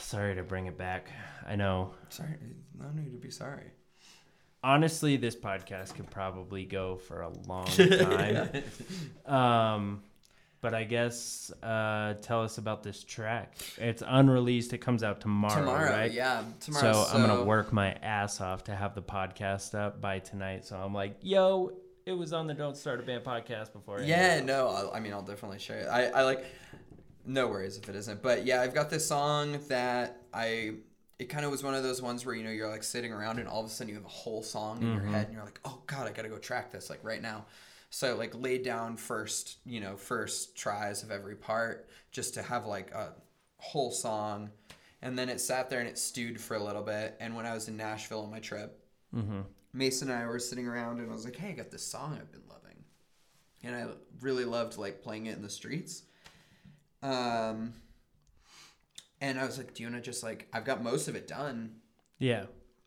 [0.00, 1.10] sorry to bring it back.
[1.46, 1.94] I know.
[2.08, 2.30] Sorry,
[2.78, 3.70] no need to be sorry.
[4.64, 8.62] Honestly, this podcast could probably go for a long time.
[9.26, 10.02] um,
[10.60, 13.54] but I guess uh, tell us about this track.
[13.76, 14.72] It's unreleased.
[14.72, 16.12] It comes out tomorrow, tomorrow, right?
[16.12, 16.92] yeah, tomorrow.
[16.92, 20.64] So, I'm gonna work my ass off to have the podcast up by tonight.
[20.64, 21.72] So I'm like, yo,
[22.06, 24.00] it was on the Don't Start a Band podcast before.
[24.00, 25.86] Yeah, no, I'll, I mean, I'll definitely share it.
[25.88, 26.44] I, I like,
[27.26, 28.22] no worries if it isn't.
[28.22, 30.76] But yeah, I've got this song that I,
[31.18, 33.38] it kind of was one of those ones where, you know, you're like sitting around
[33.38, 35.44] and all of a sudden you have a whole song in your head and you're
[35.44, 37.44] like, oh God, I got to go track this like right now.
[37.90, 42.66] So like laid down first, you know, first tries of every part just to have
[42.66, 43.14] like a
[43.56, 44.50] whole song.
[45.00, 47.16] And then it sat there and it stewed for a little bit.
[47.20, 48.84] And when I was in Nashville on my trip,
[49.72, 52.18] Mason and I were sitting around and I was like, hey, I got this song
[52.20, 52.84] I've been loving.
[53.62, 53.86] And I
[54.20, 56.02] really loved like playing it in the streets.
[57.02, 57.74] Um,
[59.20, 61.26] and I was like, do you want to just like, I've got most of it
[61.26, 61.76] done.
[62.18, 62.44] Yeah.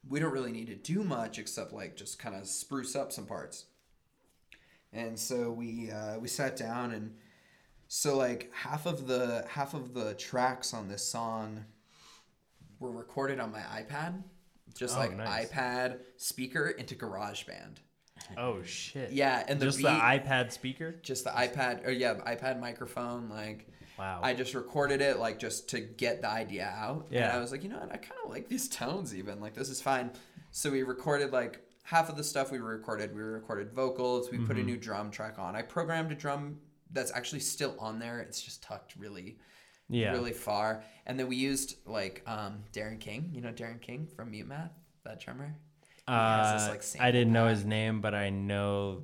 [0.08, 3.26] We don't really need to do much except like just kind of spruce up some
[3.26, 3.66] parts.
[4.94, 7.16] And so we uh, we sat down and
[7.88, 11.66] so like half of the half of the tracks on this song
[12.80, 14.24] were recorded on my iPad,
[14.76, 15.50] just Oh, like nice.
[15.50, 17.78] iPad speaker into GarageBand.
[18.38, 19.12] Oh shit.
[19.12, 20.96] Yeah, and the Just beat, the iPad speaker.
[21.02, 23.30] just the iPad or yeah, iPad microphone.
[23.30, 23.68] Like
[24.00, 24.20] Wow.
[24.24, 27.08] I just recorded it like just to get the idea out.
[27.12, 29.40] Yeah, And I was like, you know what, I kind of like these tones even.
[29.40, 30.12] Like this is fine.
[30.52, 31.62] So we recorded like
[31.92, 33.14] half of the stuff we recorded.
[33.14, 34.32] We recorded vocals.
[34.32, 34.48] We Mm-hmm.
[34.48, 35.58] put a new drum track on.
[35.58, 36.58] I programmed a drum
[36.94, 38.20] that's actually still on there.
[38.22, 39.38] It's just tucked really
[39.90, 40.12] yeah.
[40.14, 40.84] really far.
[41.06, 43.30] And then we used like um, Darren King.
[43.34, 44.72] You know Darren King from Mute Math,
[45.04, 45.54] that drummer.
[46.08, 49.04] Has this, Uh, like, I didn't know his name, but I know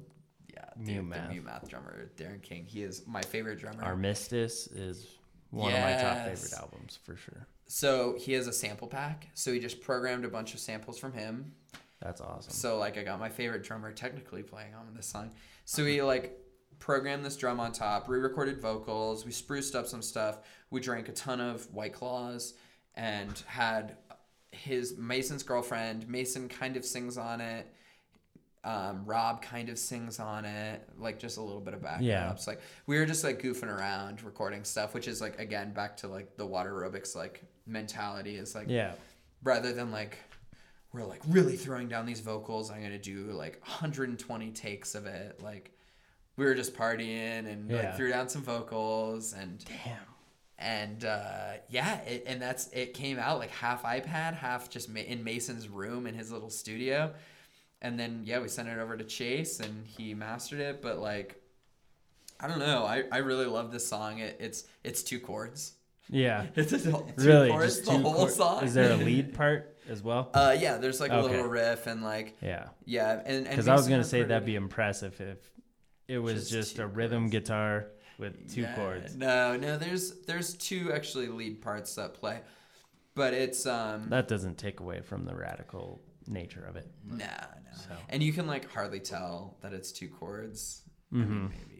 [0.54, 1.28] Yeah, Mute dude, Math.
[1.28, 2.64] the Mute Math drummer, Darren King.
[2.66, 3.84] He is my favorite drummer.
[3.84, 5.08] Armistice is
[5.52, 7.48] one of my top favorite albums for sure.
[7.68, 9.28] So he has a sample pack.
[9.34, 11.52] So he just programmed a bunch of samples from him.
[12.02, 12.54] That's awesome.
[12.54, 15.32] So like I got my favorite drummer technically playing on this song.
[15.66, 16.40] So we like
[16.80, 20.40] programmed this drum on top, re-recorded vocals, we spruced up some stuff.
[20.70, 22.54] We drank a ton of White Claws
[22.96, 23.98] and had
[24.52, 26.08] his Mason's girlfriend.
[26.08, 27.68] Mason kind of sings on it.
[28.64, 32.02] Um, Rob kind of sings on it, like just a little bit of backups.
[32.02, 32.36] Yeah.
[32.46, 36.08] Like we were just like goofing around, recording stuff, which is like again back to
[36.08, 38.94] like the water aerobics like mentality is like yeah.
[39.42, 40.18] rather than like
[40.98, 45.42] we're like really throwing down these vocals i'm gonna do like 120 takes of it
[45.42, 45.72] like
[46.36, 47.78] we were just partying and Yeah.
[47.78, 49.98] like threw down some vocals and Damn.
[50.60, 55.00] and uh, yeah it, and that's it came out like half ipad half just ma-
[55.00, 57.14] in mason's room in his little studio
[57.80, 60.82] and then yeah, we sent it over to Chase and he mastered it.
[60.82, 61.40] But like,
[62.40, 62.86] I don't know.
[62.86, 64.18] I, I really love this song.
[64.18, 65.74] It, it's it's two chords.
[66.10, 66.48] Yeah.
[66.56, 68.64] It's a, two Really, chords, just the two whole chord- song.
[68.64, 70.30] Is there a lead part as well?
[70.34, 72.68] Uh, yeah, there's like a little riff and like yeah.
[72.86, 75.38] yeah, and Because I was gonna say that'd be impressive if
[76.08, 77.32] it was Just just, a rhythm chords.
[77.32, 79.16] guitar with two Yeah, chords.
[79.16, 82.40] No, no, there's there's two actually lead parts that play,
[83.16, 86.88] but it's um That doesn't take away from the radical nature of it.
[87.06, 87.96] nah, no, So.
[88.10, 90.82] and you can like hardly tell that it's two chords.
[91.12, 91.50] I mean, Mhm.
[91.52, 91.77] maybe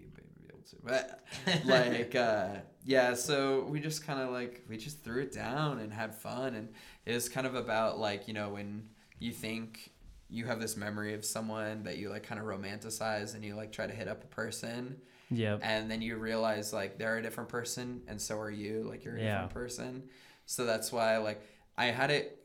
[0.84, 2.48] maybe be able to, but like uh
[2.86, 3.14] yeah.
[3.14, 6.70] So we just kind of like we just threw it down and had fun, and
[7.06, 8.90] it was kind of about like you know when
[9.20, 9.92] you think
[10.30, 13.72] you have this memory of someone that you like kind of romanticize and you like
[13.72, 14.98] try to hit up a person
[15.30, 15.60] Yep.
[15.64, 19.16] and then you realize like they're a different person and so are you like you're
[19.16, 19.32] a Yeah.
[19.34, 20.04] different person
[20.46, 21.42] so that's why like
[21.78, 22.44] i had it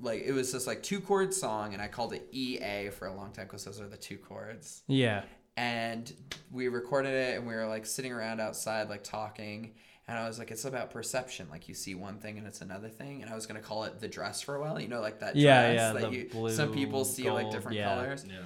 [0.00, 3.14] like it was just like two chord song and i called it ea for a
[3.14, 5.22] long time because those are the two chords Yeah.
[5.56, 6.12] And
[6.50, 9.72] we recorded it and we were like sitting around outside like talking
[10.08, 12.88] and i was like it's about perception like you see one thing and it's another
[12.88, 15.00] thing and i was going to call it the dress for a while you know
[15.00, 17.94] like that Yeah, dress yeah, that the you some people blue, see like different yeah.
[17.94, 18.38] colors Yeah.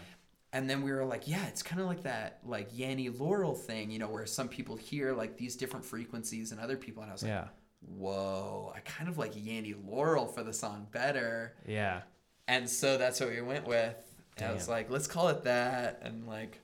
[0.53, 3.91] and then we were like, yeah, it's kind of like that, like Yanni Laurel thing,
[3.91, 7.03] you know, where some people hear like these different frequencies and other people.
[7.03, 7.49] And I was like, Yeah.
[7.83, 11.53] whoa, I kind of like Yanni Laurel for the song better.
[11.67, 12.01] Yeah.
[12.47, 13.97] And so that's what we went with.
[14.39, 16.01] And I was like, let's call it that.
[16.03, 16.61] And like,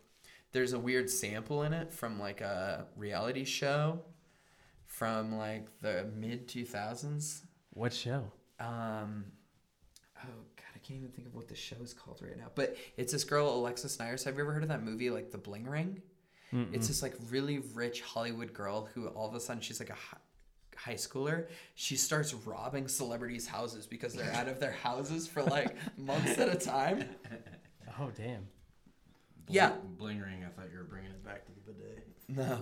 [0.54, 4.00] there's a weird sample in it from like a reality show
[4.86, 7.42] from like the mid 2000s.
[7.74, 8.30] What show?
[8.60, 9.24] Um,
[10.16, 12.50] oh god, I can't even think of what the show is called right now.
[12.54, 14.24] But it's this girl Alexis Neiers.
[14.24, 16.00] Have you ever heard of that movie, like The Bling Ring?
[16.72, 19.94] It's this like really rich Hollywood girl who all of a sudden she's like a
[19.94, 20.18] hi-
[20.76, 21.48] high schooler.
[21.74, 26.48] She starts robbing celebrities' houses because they're out of their houses for like months at
[26.48, 27.04] a time.
[28.00, 28.46] Oh damn.
[29.48, 29.72] Yeah.
[29.98, 30.44] Bling ring.
[30.44, 32.06] I thought you were bringing it back to the bidet.
[32.28, 32.60] No,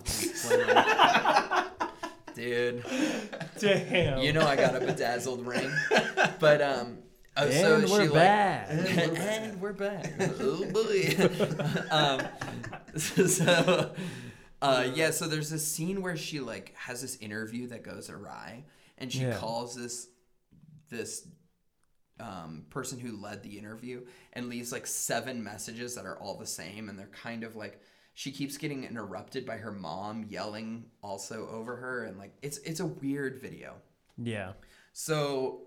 [2.35, 2.85] dude.
[3.59, 4.19] Damn.
[4.21, 5.71] You know I got a bedazzled ring,
[6.41, 6.99] but um.
[7.35, 8.67] Oh, and she we're like, back.
[8.71, 10.13] and we're back.
[10.39, 11.17] oh boy.
[11.91, 12.21] um,
[12.99, 13.95] so,
[14.61, 15.11] uh, yeah.
[15.13, 18.65] So there's this scene where she like has this interview that goes awry,
[18.99, 19.39] and she Yeah.
[19.39, 20.09] calls this
[20.91, 21.27] this
[22.21, 24.03] um, person who led the interview
[24.33, 27.81] and leaves like seven messages that are all the same, and they're kind of like
[28.15, 32.81] she keeps getting interrupted by her mom yelling also over her, and like it's it's
[32.81, 33.75] a weird video.
[34.19, 34.53] Yeah.
[34.93, 35.63] So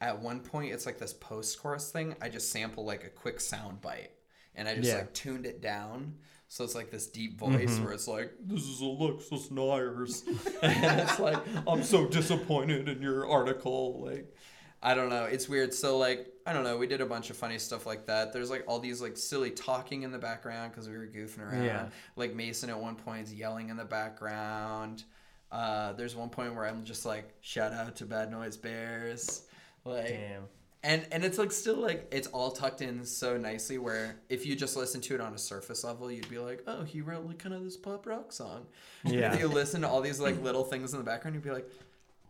[0.00, 2.16] at one point, it's like this post chorus thing.
[2.20, 4.10] I just sample like a quick sound bite
[4.56, 4.96] and I just Yeah.
[4.96, 6.16] like tuned it down.
[6.48, 10.26] So it's like this deep voice where it's like, This is Alexis Neiers.
[10.62, 14.02] and it's like, I'm so disappointed in your article.
[14.04, 14.34] Like,
[14.82, 15.24] I don't know.
[15.24, 15.72] It's weird.
[15.72, 16.76] So, like, I don't know.
[16.76, 18.32] We did a bunch of funny stuff like that.
[18.32, 21.64] There's like all these like silly talking in the background because we were goofing around.
[21.64, 21.86] Yeah.
[22.16, 25.04] Like, Mason at one point is yelling in the background.
[25.52, 29.42] Uh, there's one point where I'm just like, shout out to Bad Noise Bears.
[29.84, 30.42] Like, Damn.
[30.82, 34.56] and and it's like still like it's all tucked in so nicely where if you
[34.56, 37.38] just listen to it on a surface level you'd be like oh he wrote like
[37.40, 38.64] kind of this pop rock song
[39.04, 39.34] Yeah.
[39.34, 41.68] if you listen to all these like little things in the background you'd be like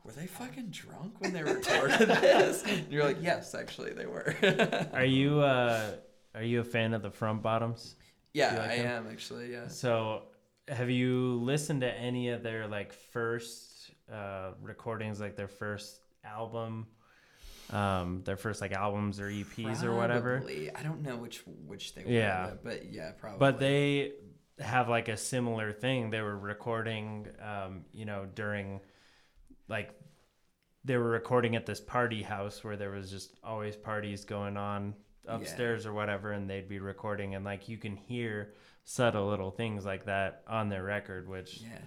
[0.04, 4.34] were they fucking drunk when they recorded this and you're like yes actually they were
[4.92, 5.92] Are you uh
[6.34, 7.94] are you a fan of the front bottoms?
[8.34, 9.06] yeah like i them?
[9.06, 10.22] am actually yeah So,
[10.68, 16.86] have you listened to any of their like first uh, recordings, like their first album,
[17.70, 20.38] um, their first like albums or EPs or whatever?
[20.38, 20.74] Probably.
[20.74, 22.50] i don't know which which they were Yeah.
[22.62, 24.12] but yeah probably But they
[24.60, 26.10] have like a similar thing.
[26.10, 28.80] They were recording, um, you know, during
[29.68, 29.94] like
[30.84, 34.94] they were recording at this party house where there was just always parties going on
[35.26, 38.54] upstairs or whatever, and they'd be recording, and like you can hear
[38.84, 41.78] subtle little things like that on their record, which yeah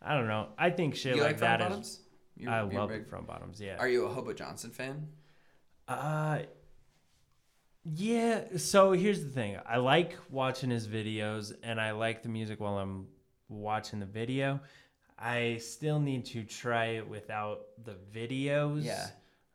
[0.00, 0.48] I don't know.
[0.58, 2.00] I think shit like, like that is.
[2.36, 3.60] You're- I you're love big- front bottoms.
[3.60, 3.76] Yeah.
[3.78, 5.08] are you a hobo johnson fan
[5.88, 6.40] Uh
[7.84, 9.58] yeah, so here's the thing.
[9.66, 13.08] I like watching his videos and I like the music while I'm
[13.50, 14.60] watching the video.
[15.24, 18.84] I still need to try it without the videos.
[18.84, 19.06] Yeah.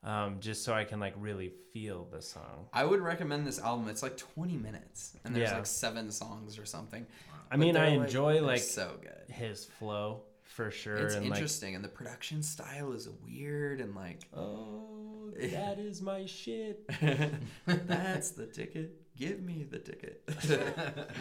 [0.02, 2.68] Um, just so I can like really feel the song.
[2.74, 3.88] I would recommend this album.
[3.90, 5.58] It's like 20 minutes, and there's Yeah.
[5.58, 7.06] like seven songs or something.
[7.52, 9.34] I But mean, I they're, enjoy they're like so good.
[9.36, 10.96] his flow for sure.
[10.96, 16.02] It's and like, interesting, and the production style is weird, and like, oh, that is
[16.02, 16.90] my shit.
[17.68, 18.96] that's the ticket.
[19.18, 20.24] Give me the ticket.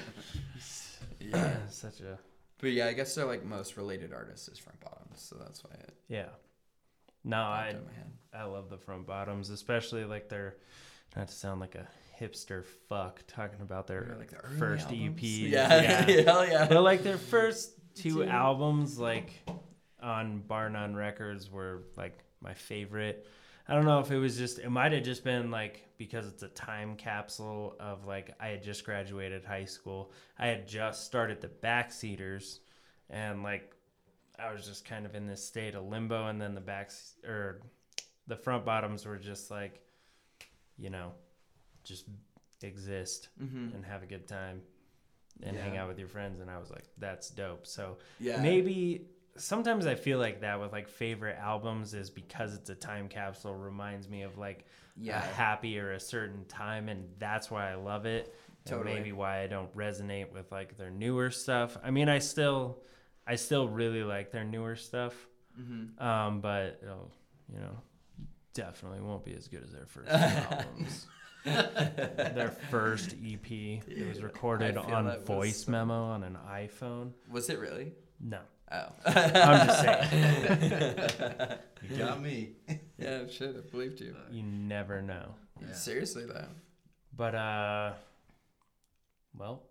[1.20, 2.18] yeah, Such a
[2.58, 5.70] but yeah, I guess they're like most related artists is Front Bottoms, so that's why
[5.74, 6.26] it yeah.
[7.24, 8.10] No, I in my head.
[8.32, 10.56] I love the front bottoms, especially like their
[11.16, 11.86] not to sound like a
[12.20, 15.16] hipster fuck talking about their like, the early first albums?
[15.18, 15.22] EP.
[15.22, 15.68] Yeah,
[16.24, 16.66] hell yeah.
[16.68, 18.24] but like their first two Two.
[18.24, 19.30] albums, like
[20.02, 23.26] on Bar None Records, were like my favorite.
[23.68, 26.42] I don't know if it was just it might have just been like because it's
[26.42, 30.12] a time capsule of like I had just graduated high school.
[30.38, 32.60] I had just started the Backseaters
[33.10, 33.74] and like
[34.38, 37.60] I was just kind of in this state of limbo and then the backs or
[38.26, 39.80] the front bottoms were just like
[40.78, 41.12] you know
[41.84, 42.06] just
[42.62, 43.74] exist Mhm.
[43.74, 44.62] and have a good time
[45.42, 47.66] and hang out with your friends and I was like that's dope.
[47.66, 48.40] So Yeah.
[48.40, 49.08] maybe
[49.38, 53.54] sometimes I feel like that with like favorite albums is because it's a time capsule
[53.54, 54.66] reminds me of like
[54.96, 55.18] Yeah.
[55.18, 58.34] a happy or a certain time and that's why I love it.
[58.64, 58.92] Totally.
[58.92, 61.76] And maybe why I don't resonate with like their newer stuff.
[61.82, 62.78] I mean I still
[63.26, 65.14] I still really like their newer stuff.
[65.58, 66.02] Mm-hmm.
[66.02, 67.10] Um but it'll,
[67.52, 67.78] you know
[68.54, 71.06] definitely won't be as good as their first albums.
[71.44, 73.50] their first EP.
[73.50, 77.12] It was recorded on voice so- memo on an iPhone.
[77.30, 77.92] Was it really?
[78.20, 78.40] No.
[78.70, 78.86] Oh.
[79.06, 81.58] I'm just saying.
[81.90, 82.50] You got me.
[82.98, 84.14] yeah, shit, I believed you.
[84.30, 85.34] You never know.
[85.60, 85.72] Yeah.
[85.72, 86.48] Seriously though.
[87.16, 87.92] But uh
[89.36, 89.62] well,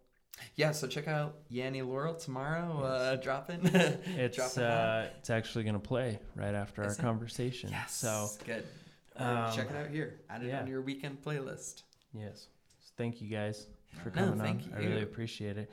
[0.56, 2.82] Yeah, so check out Yanni Laurel tomorrow.
[2.82, 3.60] Uh, dropping.
[3.66, 6.98] it's Dropping uh it's actually going to play right after our it?
[6.98, 7.70] conversation.
[7.70, 7.94] Yes.
[7.94, 8.64] So, good.
[9.18, 10.22] um, check it out here.
[10.30, 10.62] Add it yeah.
[10.62, 11.84] on your weekend playlist.
[12.14, 12.48] yes.
[12.98, 13.68] Thank you guys
[14.02, 14.74] for No, coming thank on.
[14.76, 15.72] I really appreciate it.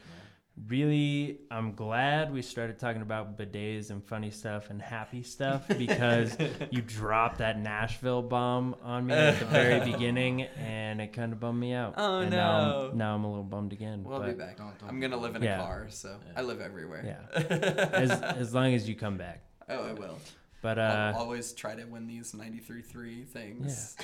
[0.68, 6.36] Really, I'm glad we started talking about bidets and funny stuff and happy stuff because
[6.70, 11.40] you dropped that Nashville bomb on me at the very beginning and it kind of
[11.40, 11.94] bummed me out.
[11.96, 12.88] Oh, and Now no.
[12.92, 14.04] I'm, now I'm a little bummed again.
[14.04, 14.56] We'll be back.
[14.56, 15.58] Don't- don't I'm gonna live in Yeah.
[15.60, 16.32] a car, so Yeah.
[16.40, 17.02] I live everywhere.
[17.04, 17.40] Yeah.
[17.92, 19.42] as, as long as you come back.
[19.68, 20.18] oh, I will.
[20.62, 23.96] But I'll uh, always try to win these 93.3 things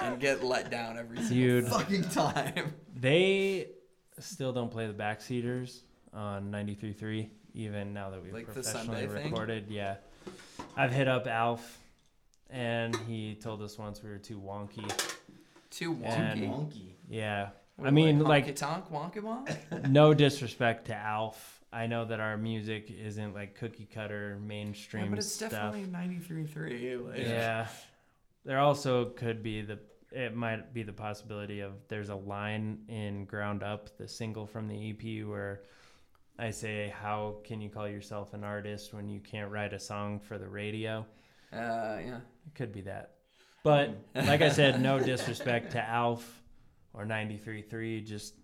[0.00, 1.66] and get let down every single Dude.
[1.68, 2.74] fucking time.
[2.94, 3.68] they
[4.18, 9.22] still don't play the backseaters on 93.3 even now that we've Like the professionally Sunday
[9.22, 9.30] thing?
[9.32, 9.66] recorded.
[9.68, 9.96] Yeah.
[10.76, 11.78] I've hit up Alf
[12.50, 14.88] and he told us once we were too wonky.
[15.70, 16.48] Too And- wonky.
[16.48, 16.92] Wonky.
[17.08, 17.50] Yeah.
[17.76, 19.88] What, I mean, honky like, tonk, wonky wonk.
[19.90, 21.60] no disrespect to Alf.
[21.72, 25.50] I know that our music isn't like cookie cutter Yeah, mainstream but it's stuff.
[25.52, 27.08] definitely 93.3.
[27.08, 27.66] Like, Yeah.
[28.44, 29.78] There also could be the
[30.10, 34.68] it might be the possibility of there's a line in Ground Up, the single from
[34.68, 35.62] the EP where
[36.42, 40.18] I say, How can you call yourself an artist when you can't write a song
[40.18, 41.06] for the radio?
[41.52, 42.16] Uh, yeah.
[42.46, 43.12] It could be that.
[43.62, 46.42] But like I said, no disrespect to Alf
[46.94, 48.34] or 93.3, just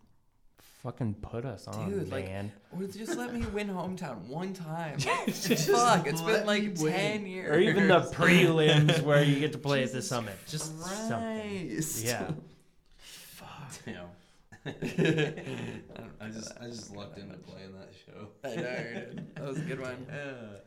[0.83, 2.31] fucking put us on, Dude, like.
[2.71, 4.99] Or just let me win hometown one time.
[4.99, 6.93] Just Fuck, it's been like me win.
[6.93, 7.51] 10 years.
[7.51, 10.39] or even the prelims where you get to play at the summit.
[10.47, 11.69] Just something.
[11.69, 12.05] Christ.
[12.05, 12.31] Yeah.
[13.85, 14.07] Damn.
[14.67, 14.73] I,
[16.21, 16.63] I just that.
[16.63, 18.29] I just lucked into playing that show.
[18.45, 19.35] I know, dude.
[19.35, 20.07] That was a good one.
[20.13, 20.59] Yeah.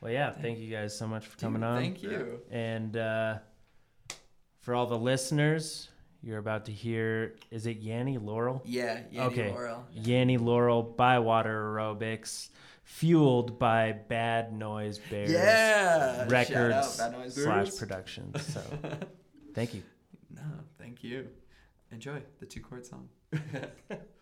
[0.00, 1.76] Well, yeah, thank you guys so much for coming Dude, on.
[1.82, 2.40] Thank you.
[2.50, 3.38] And uh,
[4.60, 5.90] for all the listeners,
[6.22, 8.62] you're about to hear is it Yanni Laurel?
[8.64, 9.50] Yeah, Yanni Okay.
[9.50, 9.84] Laurel.
[9.92, 12.48] Yanni Laurel by Water Aerobics,
[12.82, 16.16] fueled by Bad Noise Bears Yeah.
[16.20, 17.78] Shout Records out Bad Noise slash Bears.
[17.78, 18.42] Productions.
[18.54, 18.62] So
[19.54, 19.82] thank you.
[20.34, 20.40] No,
[20.78, 21.28] thank you.
[21.92, 23.08] Enjoy the two chord song.